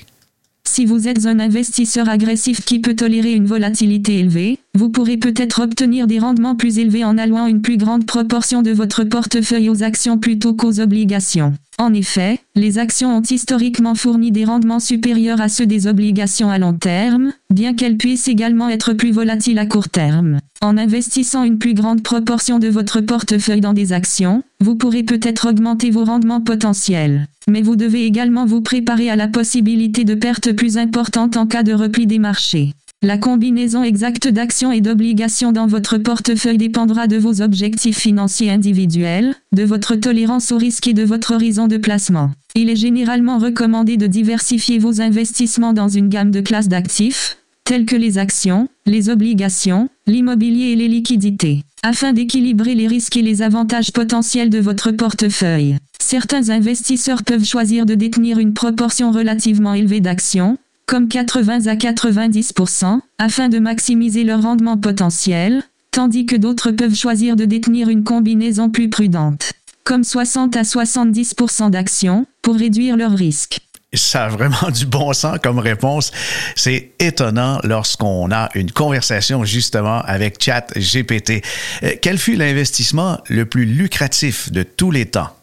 Si 0.65 0.85
vous 0.85 1.09
êtes 1.09 1.27
un 1.27 1.41
investisseur 1.41 2.09
agressif 2.09 2.65
qui 2.65 2.79
peut 2.79 2.95
tolérer 2.95 3.33
une 3.33 3.47
volatilité 3.47 4.21
élevée, 4.21 4.59
vous 4.75 4.91
pourrez 4.91 5.17
peut-être 5.17 5.63
obtenir 5.63 6.07
des 6.07 6.19
rendements 6.19 6.55
plus 6.55 6.79
élevés 6.79 7.05
en 7.05 7.19
allouant 7.19 7.47
une 7.47 7.63
plus 7.63 7.79
grande 7.79 8.07
proportion 8.07 8.63
de 8.63 8.71
votre 8.71 9.03
portefeuille 9.03 9.71
aux 9.71 9.83
actions 9.83 10.19
plutôt 10.19 10.55
qu'aux 10.55 10.79
obligations. 10.79 11.55
En 11.81 11.95
effet, 11.95 12.41
les 12.57 12.79
actions 12.79 13.17
ont 13.17 13.23
historiquement 13.23 13.95
fourni 13.95 14.33
des 14.33 14.45
rendements 14.45 14.81
supérieurs 14.81 15.41
à 15.41 15.49
ceux 15.49 15.67
des 15.67 15.87
obligations 15.87 16.51
à 16.51 16.59
long 16.59 16.73
terme, 16.73 17.33
bien 17.51 17.73
qu'elles 17.73 17.97
puissent 17.97 18.27
également 18.27 18.69
être 18.69 18.95
plus 18.95 19.13
volatiles 19.13 19.61
à 19.61 19.67
court 19.67 19.89
terme. 19.89 20.41
En 20.61 20.77
investissant 20.77 21.45
une 21.45 21.59
plus 21.59 21.75
grande 21.75 22.03
proportion 22.03 22.59
de 22.59 22.67
votre 22.67 23.01
portefeuille 23.01 23.61
dans 23.61 23.75
des 23.75 23.93
actions, 23.93 24.43
vous 24.61 24.75
pourrez 24.75 25.05
peut-être 25.05 25.51
augmenter 25.51 25.91
vos 25.91 26.05
rendements 26.05 26.41
potentiels. 26.41 27.29
Mais 27.49 27.63
vous 27.63 27.77
devez 27.77 28.05
également 28.05 28.45
vous 28.45 28.61
préparer 28.61 29.09
à 29.09 29.15
la 29.15 29.29
possibilité 29.29 30.03
de 30.03 30.15
pertes 30.15 30.53
plus 30.53 30.79
importantes 30.79 31.37
en 31.37 31.47
cas 31.47 31.63
de 31.63 31.75
repli 31.75 32.09
des 32.09 32.19
marchés. 32.19 32.75
La 33.01 33.17
combinaison 33.17 33.85
exacte 33.85 34.27
d'actions 34.27 34.73
et 34.73 34.81
d'obligations 34.81 35.53
dans 35.53 35.69
votre 35.69 35.99
portefeuille 35.99 36.59
dépendra 36.59 37.07
de 37.07 37.17
vos 37.17 37.43
objectifs 37.43 37.97
financiers 37.97 38.51
individuels, 38.51 39.37
de 39.53 39.63
votre 39.63 39.95
tolérance 39.95 40.51
au 40.51 40.59
risque 40.59 40.89
et 40.89 40.95
de 40.95 41.05
votre 41.05 41.35
horizon 41.35 41.69
de 41.69 41.77
placement. 41.77 42.33
Il 42.57 42.69
est 42.69 42.75
généralement 42.75 43.39
recommandé 43.39 43.97
de 43.97 44.09
diversifier 44.09 44.81
vos 44.81 45.01
investissements 45.01 45.73
dans 45.73 45.87
une 45.87 46.09
gamme 46.09 46.33
de 46.33 46.41
classes 46.41 46.67
d'actifs, 46.67 47.37
telles 47.63 47.87
que 47.87 47.95
les 47.95 48.19
actions, 48.19 48.69
les 48.85 49.11
obligations, 49.11 49.89
l'immobilier 50.09 50.73
et 50.73 50.77
les 50.77 50.89
liquidités, 50.89 51.63
afin 51.85 52.13
d'équilibrer 52.13 52.75
les 52.75 52.89
risques 52.89 53.17
et 53.17 53.23
les 53.23 53.43
avantages 53.43 53.93
potentiels 53.93 54.51
de 54.51 54.59
votre 54.59 54.91
portefeuille. 54.91 55.77
Certains 56.01 56.49
investisseurs 56.49 57.23
peuvent 57.23 57.45
choisir 57.45 57.87
de 57.87 57.95
détenir 57.95 58.41
une 58.41 58.55
proportion 58.55 59.13
relativement 59.13 59.75
élevée 59.75 60.01
d'actions, 60.01 60.59
comme 60.89 61.07
80 61.07 61.67
à 61.67 61.75
90%, 61.75 63.01
afin 63.19 63.51
de 63.51 63.59
maximiser 63.59 64.25
leur 64.25 64.43
rendement 64.43 64.79
potentiel, 64.79 65.63
tandis 65.91 66.25
que 66.25 66.35
d'autres 66.35 66.71
peuvent 66.71 66.95
choisir 66.95 67.37
de 67.37 67.45
détenir 67.45 67.91
une 67.91 68.05
combinaison 68.05 68.71
plus 68.71 68.89
prudente, 68.89 69.53
comme 69.85 70.03
60 70.03 70.57
à 70.57 70.63
70% 70.63 71.71
d'actions, 71.71 72.27
pour 72.41 72.57
réduire 72.57 72.97
leur 72.97 73.13
risque. 73.13 73.59
Ça 73.93 74.25
a 74.25 74.29
vraiment 74.29 74.71
du 74.75 74.87
bon 74.87 75.13
sens 75.13 75.39
comme 75.43 75.59
réponse. 75.59 76.11
C'est 76.57 76.93
étonnant 76.99 77.61
lorsqu'on 77.65 78.33
a 78.33 78.49
une 78.55 78.71
conversation 78.71 79.45
justement 79.45 80.01
avec 80.01 80.43
Chat 80.43 80.73
GPT. 80.75 81.45
Euh, 81.83 81.93
quel 82.01 82.17
fut 82.17 82.37
l'investissement 82.37 83.19
le 83.29 83.45
plus 83.45 83.67
lucratif 83.67 84.51
de 84.53 84.63
tous 84.63 84.91
les 84.91 85.05
temps? 85.05 85.37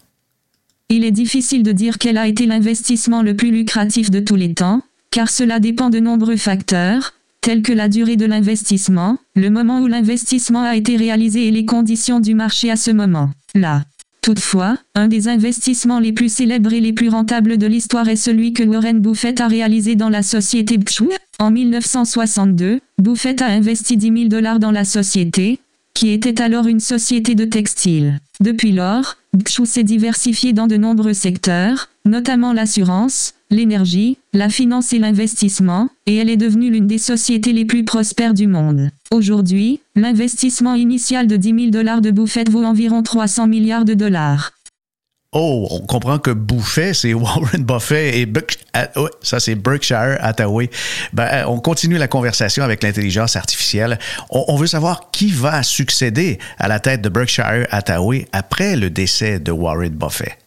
Il 0.90 1.04
est 1.04 1.12
difficile 1.12 1.62
de 1.62 1.72
dire 1.72 2.00
quel 2.00 2.18
a 2.18 2.28
été 2.28 2.48
l'investissement 2.48 3.22
le 3.22 3.36
plus 3.36 3.52
lucratif 3.52 4.10
de 4.10 4.20
tous 4.20 4.36
les 4.36 4.54
temps, 4.56 4.82
car 5.16 5.30
cela 5.30 5.62
dépend 5.62 5.90
de 5.90 6.02
nombreux 6.02 6.36
facteurs, 6.36 7.14
tels 7.40 7.62
que 7.62 7.72
la 7.72 7.88
durée 7.88 8.18
de 8.18 8.26
l'investissement, 8.26 9.18
le 9.38 9.50
moment 9.50 9.80
où 9.80 9.88
l'investissement 9.88 10.64
a 10.64 10.76
été 10.76 10.98
réalisé 10.98 11.48
et 11.48 11.52
les 11.52 11.64
conditions 11.64 12.20
du 12.20 12.36
marché 12.36 12.70
à 12.70 12.76
ce 12.76 12.92
moment. 12.92 13.30
Là. 13.54 13.86
Toutefois, 14.22 14.78
un 14.94 15.08
des 15.08 15.30
investissements 15.30 16.02
les 16.02 16.12
plus 16.12 16.28
célèbres 16.28 16.74
et 16.74 16.82
les 16.82 16.92
plus 16.92 17.08
rentables 17.08 17.58
de 17.58 17.66
l'histoire 17.66 18.10
est 18.10 18.18
celui 18.18 18.52
que 18.52 18.64
Warren 18.64 19.00
Buffett 19.00 19.40
a 19.40 19.48
réalisé 19.48 19.96
dans 19.96 20.10
la 20.10 20.22
société 20.22 20.78
Berkshire. 20.78 21.18
En 21.40 21.50
1962, 21.50 22.82
Buffett 22.98 23.42
a 23.42 23.48
investi 23.48 23.96
10 23.96 24.08
000 24.08 24.28
dollars 24.28 24.60
dans 24.60 24.72
la 24.72 24.84
société, 24.84 25.60
qui 25.94 26.10
était 26.10 26.42
alors 26.42 26.68
une 26.68 26.82
société 26.82 27.36
de 27.36 27.46
textile. 27.46 28.20
Depuis 28.42 28.74
lors, 28.74 29.16
Berkshire 29.32 29.66
s'est 29.66 29.84
diversifié 29.84 30.52
dans 30.52 30.68
de 30.68 30.76
nombreux 30.76 31.14
secteurs, 31.14 31.88
notamment 32.04 32.52
l'assurance, 32.52 33.35
l'énergie, 33.50 34.18
la 34.34 34.50
finance 34.50 34.94
et 34.94 35.00
l'investissement, 35.00 35.90
et 36.06 36.16
elle 36.16 36.30
est 36.30 36.38
devenue 36.38 36.72
l'une 36.72 36.88
des 36.88 36.98
sociétés 36.98 37.54
les 37.54 37.66
plus 37.66 37.86
prospères 37.86 38.34
du 38.34 38.48
monde. 38.48 38.90
Aujourd'hui, 39.12 39.80
l'investissement 39.96 40.76
initial 40.76 41.28
de 41.28 41.38
10 41.38 41.48
000 41.48 41.70
dollars 41.70 42.02
de 42.02 42.12
Buffett 42.12 42.50
vaut 42.50 42.64
environ 42.64 43.04
300 43.04 43.48
milliards 43.48 43.86
de 43.86 43.94
dollars. 43.94 44.52
Oh, 45.38 45.68
on 45.70 45.82
comprend 45.82 46.18
que 46.18 46.32
Buffett, 46.32 46.96
c'est 46.96 47.14
Warren 47.14 47.66
Buffett 47.66 48.16
et 48.16 48.34
ah, 48.74 48.88
ça 49.22 49.42
c'est 49.42 49.56
Berkshire 49.56 50.18
Hathaway. 50.22 50.70
Ben, 51.12 51.26
euh, 51.26 51.44
on 51.48 51.60
continue 51.60 51.98
la 51.98 52.08
conversation 52.08 52.64
avec 52.64 52.82
l'intelligence 52.82 53.36
artificielle. 53.36 54.00
on, 54.30 54.56
veut 54.56 54.68
savoir 54.68 55.12
qui 55.12 55.32
va 55.32 55.62
succéder 55.62 56.40
à 56.58 56.70
la 56.70 56.80
tête 56.80 57.02
de 57.02 57.10
Berkshire 57.10 57.68
Hathaway 57.70 58.28
après 58.32 58.78
le 58.78 58.90
décès 58.90 59.40
de 59.40 59.52
Warren 59.52 59.94
Buffett. 59.94 60.38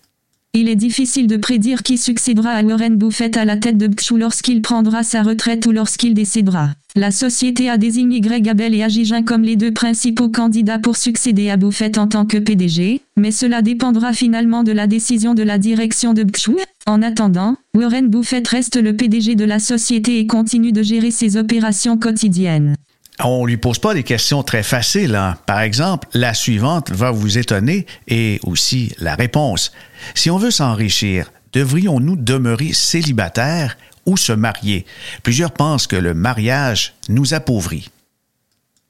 Il 0.55 0.69
est 0.69 0.77
difficile 0.77 1.27
de 1.27 1.37
prédire 1.37 1.83
qui 1.83 1.99
succédera 1.99 2.51
à 2.51 2.63
Warren 2.63 2.97
Buffett 2.97 3.37
à 3.37 3.45
la 3.45 3.59
tête 3.59 3.77
de 3.77 3.87
Berkshire 3.87 4.17
lorsqu'il 4.17 4.63
prendra 4.63 5.03
sa 5.03 5.23
retraite 5.23 5.67
ou 5.67 5.73
lorsqu'il 5.73 6.15
décédera. 6.15 6.71
La 6.97 7.11
société 7.11 7.69
a 7.69 7.77
désigné 7.77 8.21
Greg 8.23 8.49
Abel 8.49 8.75
et 8.75 8.83
Agigin 8.83 9.23
comme 9.23 9.43
les 9.43 9.57
deux 9.57 9.73
principaux 9.73 10.31
candidats 10.31 10.79
pour 10.79 10.97
succéder 10.97 11.51
à 11.51 11.59
Buffett 11.59 11.99
en 11.99 12.09
tant 12.09 12.25
que 12.25 12.39
PDG, 12.39 13.03
mais 13.17 13.31
cela 13.31 13.61
dépendra 13.61 14.15
finalement 14.15 14.65
de 14.65 14.73
la 14.73 14.87
décision 14.87 15.35
de 15.35 15.43
la 15.43 15.59
direction 15.59 16.15
de 16.15 16.23
Berkshire. 16.23 16.65
En 16.87 17.03
attendant, 17.03 17.57
Warren 17.77 18.09
Buffett 18.09 18.49
reste 18.49 18.77
le 18.77 18.97
PDG 18.97 19.35
de 19.35 19.45
la 19.45 19.59
société 19.59 20.19
et 20.19 20.27
continue 20.27 20.73
de 20.73 20.83
gérer 20.83 21.11
ses 21.11 21.37
opérations 21.37 21.99
quotidiennes. 21.99 22.75
On 23.25 23.47
lui 23.47 23.57
pose 23.57 23.79
pas 23.79 23.95
des 23.95 24.05
questions 24.05 24.43
très 24.43 24.63
faciles. 24.63 25.17
Hein. 25.17 25.37
Par 25.47 25.61
exemple, 25.61 26.09
la 26.15 26.35
suivante 26.35 26.91
va 26.91 27.11
vous 27.11 27.37
étonner 27.37 27.87
et 28.07 28.39
aussi 28.45 28.93
la 28.99 29.17
réponse. 29.17 29.73
Si 30.15 30.31
on 30.31 30.39
veut 30.39 30.53
s'enrichir, 30.53 31.33
devrions-nous 31.53 32.17
demeurer 32.17 32.73
célibataires 32.73 33.77
ou 34.07 34.17
se 34.17 34.33
marier? 34.33 34.87
Plusieurs 35.23 35.53
pensent 35.53 35.89
que 35.89 35.97
le 35.97 36.15
mariage 36.15 36.95
nous 37.09 37.35
appauvrit. 37.35 37.91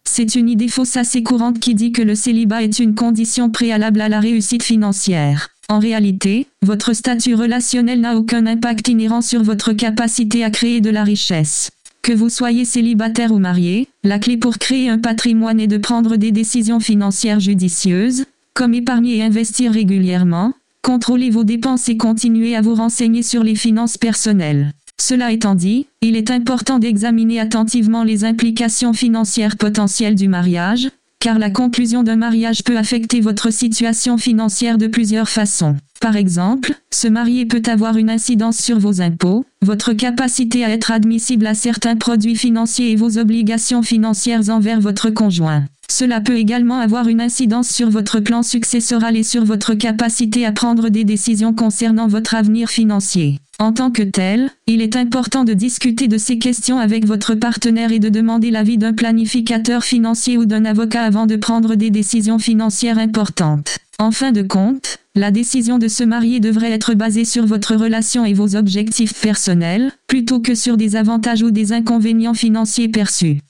C'est 0.04 0.34
une 0.34 0.48
idée 0.48 0.68
fausse 0.68 0.96
assez 0.96 1.22
courante 1.22 1.60
qui 1.60 1.74
dit 1.74 1.92
que 1.92 2.02
le 2.02 2.14
célibat 2.14 2.62
est 2.62 2.78
une 2.78 2.94
condition 2.94 3.50
préalable 3.50 4.00
à 4.00 4.08
la 4.08 4.20
réussite 4.20 4.62
financière. 4.62 5.48
En 5.70 5.78
réalité, 5.78 6.46
votre 6.62 6.94
statut 6.94 7.34
relationnel 7.34 8.00
n'a 8.00 8.16
aucun 8.16 8.46
impact 8.46 8.88
inhérent 8.88 9.20
sur 9.20 9.42
votre 9.42 9.74
capacité 9.74 10.42
à 10.44 10.50
créer 10.50 10.80
de 10.80 10.88
la 10.88 11.04
richesse. 11.04 11.70
Que 12.02 12.12
vous 12.12 12.30
soyez 12.30 12.64
célibataire 12.64 13.32
ou 13.32 13.38
marié, 13.38 13.88
la 14.02 14.18
clé 14.18 14.37
pour 14.37 14.58
créer 14.58 14.88
un 14.88 14.98
patrimoine 14.98 15.61
est 15.61 15.66
de 15.66 15.78
prendre 15.78 16.16
des 16.16 16.32
décisions 16.32 16.80
financières 16.80 17.40
judicieuses, 17.40 18.24
comme 18.54 18.74
épargner 18.74 19.18
et 19.18 19.22
investir 19.22 19.72
régulièrement, 19.72 20.54
contrôler 20.82 21.30
vos 21.30 21.44
dépenses 21.44 21.88
et 21.88 21.96
continuer 21.96 22.56
à 22.56 22.61
vous 22.61 22.74
renseigner 22.74 23.22
sur 23.22 23.44
les 23.44 23.54
finances 23.54 23.98
personnelles. 23.98 24.72
Cela 25.00 25.32
étant 25.32 25.54
dit, 25.54 25.87
il 26.02 26.16
est 26.16 26.30
important 26.30 26.78
d'examiner 26.78 27.40
attentivement 27.40 28.04
les 28.04 28.24
implications 28.24 28.92
financières 28.92 29.56
potentielles 29.56 30.16
du 30.16 30.28
mariage, 30.28 30.90
car 31.20 31.38
la 31.38 31.50
conclusion 31.50 32.02
d'un 32.02 32.16
mariage 32.16 32.64
peut 32.64 32.76
affecter 32.76 33.20
votre 33.20 33.52
situation 33.52 34.18
financière 34.18 34.78
de 34.78 34.87
plusieurs 34.87 35.28
façons. 35.28 35.76
Par 36.00 36.16
exemple, 36.16 36.74
se 36.92 37.08
marier 37.08 37.44
peut 37.44 37.62
avoir 37.66 37.96
une 37.96 38.11
incidence 38.11 38.58
sur 38.58 38.78
vos 38.78 39.00
impôts, 39.00 39.44
votre 39.62 39.92
capacité 39.92 40.64
à 40.64 40.70
être 40.70 40.92
admissible 40.92 41.46
à 41.46 41.54
certains 41.54 41.96
produits 41.96 42.37
financiers 42.37 42.92
et 42.92 42.96
vos 42.96 43.18
obligations 43.18 43.82
financières 43.82 44.48
envers 44.48 44.80
votre 44.80 45.11
conjoint. 45.11 45.64
Cela 45.90 46.20
peut 46.20 46.37
également 46.37 46.78
avoir 46.78 47.08
une 47.08 47.20
incidence 47.20 47.68
sur 47.68 47.90
votre 47.90 48.20
plan 48.20 48.42
successoral 48.42 49.16
et 49.16 49.22
sur 49.22 49.44
votre 49.44 49.74
capacité 49.74 50.46
à 50.46 50.52
prendre 50.52 50.90
des 50.90 51.04
décisions 51.04 51.54
concernant 51.54 52.06
votre 52.06 52.34
avenir 52.34 52.68
financier. 52.68 53.40
En 53.58 53.72
tant 53.72 53.90
que 53.90 54.02
tel, 54.02 54.50
il 54.68 54.82
est 54.82 54.94
important 54.94 55.42
de 55.42 55.54
discuter 55.54 56.06
de 56.06 56.18
ces 56.18 56.38
questions 56.38 56.78
avec 56.78 57.06
votre 57.06 57.34
partenaire 57.34 57.90
et 57.90 57.98
de 57.98 58.08
demander 58.08 58.52
l'avis 58.52 58.78
d'un 58.78 58.92
planificateur 58.92 59.82
financier 59.82 60.37
ou 60.37 60.44
d'un 60.44 60.64
avocat 60.64 61.02
avant 61.02 61.26
de 61.26 61.34
prendre 61.34 61.74
des 61.74 61.90
décisions 61.90 62.38
financières 62.38 62.98
importantes. 62.98 63.78
En 64.00 64.12
fin 64.12 64.30
de 64.30 64.42
compte, 64.42 64.98
la 65.16 65.32
décision 65.32 65.78
de 65.78 65.88
se 65.88 66.04
marier 66.04 66.38
devrait 66.38 66.70
être 66.70 66.94
basée 66.94 67.24
sur 67.24 67.46
votre 67.46 67.74
relation 67.74 68.24
et 68.24 68.32
vos 68.32 68.54
objectifs 68.54 69.12
personnels, 69.20 69.90
plutôt 70.06 70.38
que 70.38 70.54
sur 70.54 70.76
des 70.76 70.94
avantages 70.94 71.42
ou 71.42 71.50
des 71.50 71.72
inconvénients 71.72 72.32
financiers 72.32 72.88
perçus. 72.88 73.40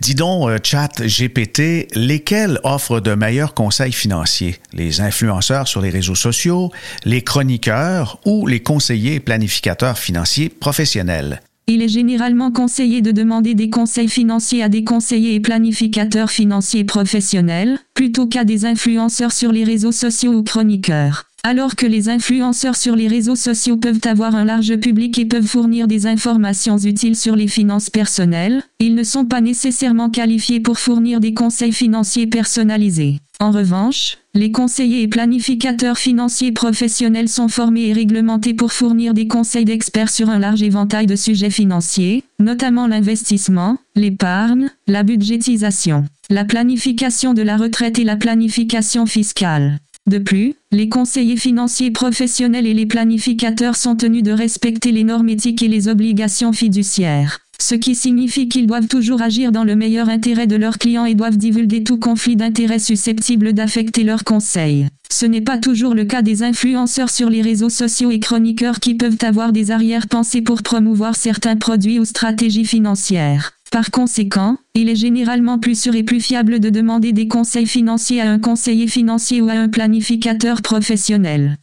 Dis 0.00 0.14
donc, 0.14 0.48
euh, 0.48 0.56
chat 0.62 1.02
GPT, 1.02 1.88
lesquels 1.94 2.58
offrent 2.64 3.00
de 3.00 3.14
meilleurs 3.14 3.52
conseils 3.52 3.92
financiers? 3.92 4.56
Les 4.72 5.02
influenceurs 5.02 5.68
sur 5.68 5.82
les 5.82 5.90
réseaux 5.90 6.14
sociaux, 6.14 6.72
les 7.04 7.20
chroniqueurs 7.20 8.18
ou 8.24 8.46
les 8.46 8.60
conseillers 8.60 9.20
planificateurs 9.20 9.98
financiers 9.98 10.48
professionnels? 10.48 11.42
Il 11.70 11.82
est 11.82 11.88
généralement 11.88 12.50
conseillé 12.50 13.02
de 13.02 13.10
demander 13.10 13.54
des 13.54 13.68
conseils 13.68 14.08
financiers 14.08 14.62
à 14.62 14.70
des 14.70 14.84
conseillers 14.84 15.34
et 15.34 15.40
planificateurs 15.40 16.30
financiers 16.30 16.84
professionnels, 16.84 17.78
plutôt 17.92 18.26
qu'à 18.26 18.44
des 18.44 18.64
influenceurs 18.64 19.32
sur 19.32 19.52
les 19.52 19.64
réseaux 19.64 19.92
sociaux 19.92 20.32
ou 20.32 20.42
chroniqueurs. 20.42 21.24
Alors 21.44 21.76
que 21.76 21.84
les 21.84 22.08
influenceurs 22.08 22.74
sur 22.74 22.96
les 22.96 23.06
réseaux 23.06 23.36
sociaux 23.36 23.76
peuvent 23.76 24.00
avoir 24.04 24.34
un 24.34 24.44
large 24.44 24.76
public 24.76 25.18
et 25.18 25.26
peuvent 25.26 25.46
fournir 25.46 25.88
des 25.88 26.06
informations 26.06 26.78
utiles 26.78 27.16
sur 27.16 27.36
les 27.36 27.48
finances 27.48 27.90
personnelles, 27.90 28.62
ils 28.80 28.94
ne 28.94 29.04
sont 29.04 29.26
pas 29.26 29.42
nécessairement 29.42 30.08
qualifiés 30.08 30.60
pour 30.60 30.78
fournir 30.78 31.20
des 31.20 31.34
conseils 31.34 31.72
financiers 31.72 32.26
personnalisés. 32.26 33.18
En 33.40 33.50
revanche, 33.50 34.18
les 34.38 34.52
conseillers 34.52 35.02
et 35.02 35.08
planificateurs 35.08 35.98
financiers 35.98 36.52
professionnels 36.52 37.28
sont 37.28 37.48
formés 37.48 37.88
et 37.88 37.92
réglementés 37.92 38.54
pour 38.54 38.72
fournir 38.72 39.12
des 39.12 39.26
conseils 39.26 39.64
d'experts 39.64 40.10
sur 40.10 40.30
un 40.30 40.38
large 40.38 40.62
éventail 40.62 41.06
de 41.06 41.16
sujets 41.16 41.50
financiers, 41.50 42.22
notamment 42.38 42.86
l'investissement, 42.86 43.78
l'épargne, 43.96 44.70
la 44.86 45.02
budgétisation, 45.02 46.04
la 46.30 46.44
planification 46.44 47.34
de 47.34 47.42
la 47.42 47.56
retraite 47.56 47.98
et 47.98 48.04
la 48.04 48.14
planification 48.14 49.06
fiscale. 49.06 49.80
De 50.08 50.18
plus, 50.18 50.54
les 50.70 50.88
conseillers 50.88 51.36
financiers 51.36 51.90
professionnels 51.90 52.66
et 52.68 52.74
les 52.74 52.86
planificateurs 52.86 53.74
sont 53.74 53.96
tenus 53.96 54.22
de 54.22 54.30
respecter 54.30 54.92
les 54.92 55.02
normes 55.02 55.30
éthiques 55.30 55.64
et 55.64 55.68
les 55.68 55.88
obligations 55.88 56.52
fiduciaires 56.52 57.40
ce 57.60 57.74
qui 57.74 57.94
signifie 57.94 58.48
qu'ils 58.48 58.66
doivent 58.66 58.86
toujours 58.86 59.20
agir 59.20 59.52
dans 59.52 59.64
le 59.64 59.76
meilleur 59.76 60.08
intérêt 60.08 60.46
de 60.46 60.56
leurs 60.56 60.78
clients 60.78 61.04
et 61.04 61.14
doivent 61.14 61.36
divulguer 61.36 61.82
tout 61.82 61.98
conflit 61.98 62.36
d'intérêts 62.36 62.78
susceptible 62.78 63.52
d'affecter 63.52 64.04
leurs 64.04 64.24
conseils. 64.24 64.86
Ce 65.10 65.26
n'est 65.26 65.40
pas 65.40 65.58
toujours 65.58 65.94
le 65.94 66.04
cas 66.04 66.22
des 66.22 66.42
influenceurs 66.42 67.10
sur 67.10 67.30
les 67.30 67.42
réseaux 67.42 67.70
sociaux 67.70 68.10
et 68.10 68.20
chroniqueurs 68.20 68.78
qui 68.78 68.94
peuvent 68.94 69.18
avoir 69.22 69.52
des 69.52 69.70
arrière-pensées 69.70 70.42
pour 70.42 70.62
promouvoir 70.62 71.16
certains 71.16 71.56
produits 71.56 71.98
ou 71.98 72.04
stratégies 72.04 72.64
financières. 72.64 73.52
Par 73.70 73.90
conséquent, 73.90 74.56
il 74.74 74.88
est 74.88 74.96
généralement 74.96 75.58
plus 75.58 75.78
sûr 75.78 75.94
et 75.94 76.02
plus 76.02 76.20
fiable 76.20 76.60
de 76.60 76.70
demander 76.70 77.12
des 77.12 77.28
conseils 77.28 77.66
financiers 77.66 78.20
à 78.20 78.30
un 78.30 78.38
conseiller 78.38 78.86
financier 78.86 79.42
ou 79.42 79.48
à 79.48 79.54
un 79.54 79.68
planificateur 79.68 80.62
professionnel. 80.62 81.58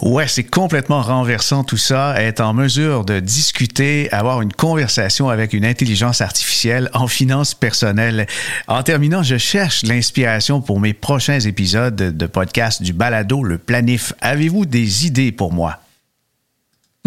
Ouais, 0.00 0.28
c'est 0.28 0.44
complètement 0.44 1.00
renversant 1.00 1.64
tout 1.64 1.76
ça, 1.76 2.20
être 2.20 2.40
en 2.40 2.54
mesure 2.54 3.04
de 3.04 3.20
discuter, 3.20 4.10
avoir 4.12 4.42
une 4.42 4.52
conversation 4.52 5.28
avec 5.28 5.52
une 5.52 5.64
intelligence 5.64 6.20
artificielle 6.20 6.90
en 6.92 7.06
finances 7.06 7.54
personnelles. 7.54 8.26
En 8.68 8.82
terminant, 8.82 9.22
je 9.22 9.38
cherche 9.38 9.82
l'inspiration 9.82 10.60
pour 10.60 10.80
mes 10.80 10.92
prochains 10.92 11.40
épisodes 11.40 11.96
de 12.16 12.26
podcast 12.26 12.82
du 12.82 12.92
Balado 12.92 13.42
Le 13.42 13.58
Planif. 13.58 14.12
Avez-vous 14.20 14.66
des 14.66 15.06
idées 15.06 15.32
pour 15.32 15.52
moi? 15.52 15.80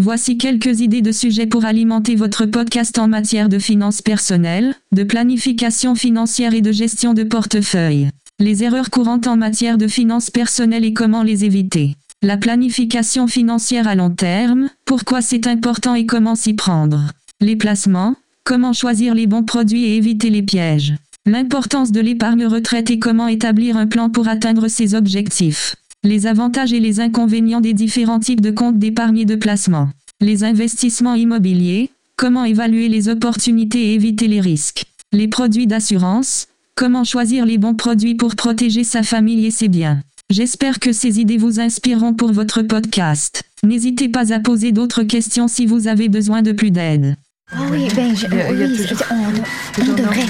Voici 0.01 0.37
quelques 0.37 0.79
idées 0.79 1.01
de 1.01 1.11
sujets 1.11 1.45
pour 1.45 1.65
alimenter 1.65 2.15
votre 2.15 2.45
podcast 2.45 2.97
en 2.97 3.09
matière 3.09 3.49
de 3.49 3.59
finances 3.59 4.01
personnelles, 4.01 4.73
de 4.93 5.03
planification 5.03 5.93
financière 5.93 6.53
et 6.53 6.61
de 6.61 6.71
gestion 6.71 7.13
de 7.13 7.23
portefeuille. 7.23 8.09
Les 8.39 8.63
erreurs 8.63 8.89
courantes 8.89 9.27
en 9.27 9.35
matière 9.35 9.77
de 9.77 9.89
finances 9.89 10.29
personnelles 10.29 10.85
et 10.85 10.93
comment 10.93 11.23
les 11.23 11.43
éviter. 11.43 11.97
La 12.21 12.35
planification 12.35 13.27
financière 13.27 13.87
à 13.87 13.95
long 13.95 14.09
terme, 14.09 14.69
pourquoi 14.83 15.21
c'est 15.21 15.47
important 15.47 15.95
et 15.95 16.05
comment 16.05 16.35
s'y 16.35 16.53
prendre. 16.53 17.13
Les 17.39 17.55
placements, 17.55 18.17
comment 18.43 18.73
choisir 18.73 19.15
les 19.15 19.25
bons 19.25 19.45
produits 19.45 19.85
et 19.85 19.95
éviter 19.95 20.29
les 20.29 20.43
pièges. 20.43 20.95
L'importance 21.25 21.93
de 21.93 22.01
l'épargne 22.01 22.45
retraite 22.45 22.91
et 22.91 22.99
comment 22.99 23.29
établir 23.29 23.77
un 23.77 23.87
plan 23.87 24.09
pour 24.09 24.27
atteindre 24.27 24.67
ses 24.67 24.95
objectifs. 24.95 25.77
Les 26.03 26.27
avantages 26.27 26.73
et 26.73 26.81
les 26.81 26.99
inconvénients 26.99 27.61
des 27.61 27.73
différents 27.73 28.19
types 28.19 28.41
de 28.41 28.51
comptes 28.51 28.79
d'épargne 28.79 29.19
et 29.19 29.25
de 29.25 29.35
placement. 29.35 29.87
Les 30.19 30.43
investissements 30.43 31.15
immobiliers, 31.15 31.89
comment 32.17 32.43
évaluer 32.43 32.89
les 32.89 33.07
opportunités 33.07 33.91
et 33.91 33.93
éviter 33.93 34.27
les 34.27 34.41
risques. 34.41 34.83
Les 35.13 35.29
produits 35.29 35.67
d'assurance, 35.67 36.47
comment 36.75 37.05
choisir 37.05 37.45
les 37.45 37.57
bons 37.57 37.75
produits 37.75 38.15
pour 38.15 38.35
protéger 38.35 38.83
sa 38.83 39.03
famille 39.03 39.45
et 39.45 39.51
ses 39.51 39.69
biens. 39.69 40.01
J'espère 40.31 40.79
que 40.79 40.91
ces 40.91 41.19
idées 41.19 41.37
vous 41.37 41.59
inspireront 41.59 42.13
pour 42.13 42.31
votre 42.31 42.61
podcast. 42.61 43.41
N'hésitez 43.63 44.09
pas 44.09 44.31
à 44.31 44.39
poser 44.39 44.71
d'autres 44.71 45.01
questions 45.01 45.47
si 45.47 45.65
vous 45.65 45.87
avez 45.87 46.07
besoin 46.07 46.43
de 46.43 46.51
plus 46.51 46.69
d'aide. 46.69 47.15
Ah 47.51 47.61
oui, 47.71 47.87
ben, 47.95 48.15
je, 48.15 48.27
oui, 48.27 48.87
on, 49.09 49.81
on 49.81 49.93
devrait. 49.95 50.25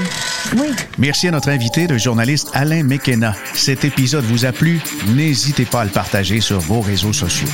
Oui. 0.58 0.70
Merci 0.98 1.28
à 1.28 1.32
notre 1.32 1.50
invité, 1.50 1.86
le 1.86 1.98
journaliste 1.98 2.50
Alain 2.54 2.84
McKenna. 2.84 3.36
Cet 3.54 3.84
épisode 3.84 4.24
vous 4.24 4.46
a 4.46 4.54
plu? 4.54 4.80
N'hésitez 5.10 5.66
pas 5.66 5.82
à 5.82 5.84
le 5.84 5.90
partager 5.90 6.40
sur 6.40 6.60
vos 6.60 6.80
réseaux 6.80 7.12
sociaux. 7.12 7.50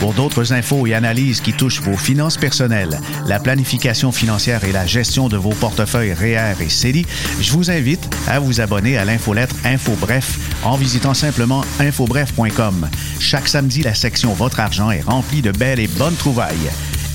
Pour 0.00 0.12
d'autres 0.12 0.52
infos 0.52 0.86
et 0.86 0.92
analyses 0.92 1.40
qui 1.40 1.54
touchent 1.54 1.80
vos 1.80 1.96
finances 1.96 2.36
personnelles, 2.36 3.00
la 3.26 3.40
planification 3.40 4.12
financière 4.12 4.64
et 4.64 4.72
la 4.72 4.84
gestion 4.84 5.28
de 5.28 5.38
vos 5.38 5.54
portefeuilles 5.54 6.12
REER 6.12 6.54
et 6.60 6.68
CELI, 6.68 7.06
je 7.40 7.52
vous 7.52 7.70
invite 7.70 8.06
à 8.28 8.38
vous 8.38 8.60
abonner 8.60 8.98
à 8.98 9.06
l'infolettre 9.06 9.56
InfoBref 9.64 10.38
en 10.62 10.76
visitant 10.76 11.14
simplement 11.14 11.64
infobref.com. 11.80 12.88
Chaque 13.18 13.48
samedi, 13.48 13.82
la 13.82 13.94
section 13.94 14.34
Votre 14.34 14.60
argent 14.60 14.90
est 14.90 15.00
remplie 15.00 15.40
de 15.40 15.52
belles 15.52 15.80
et 15.80 15.88
bonnes 15.88 16.16
trouvailles. 16.16 16.70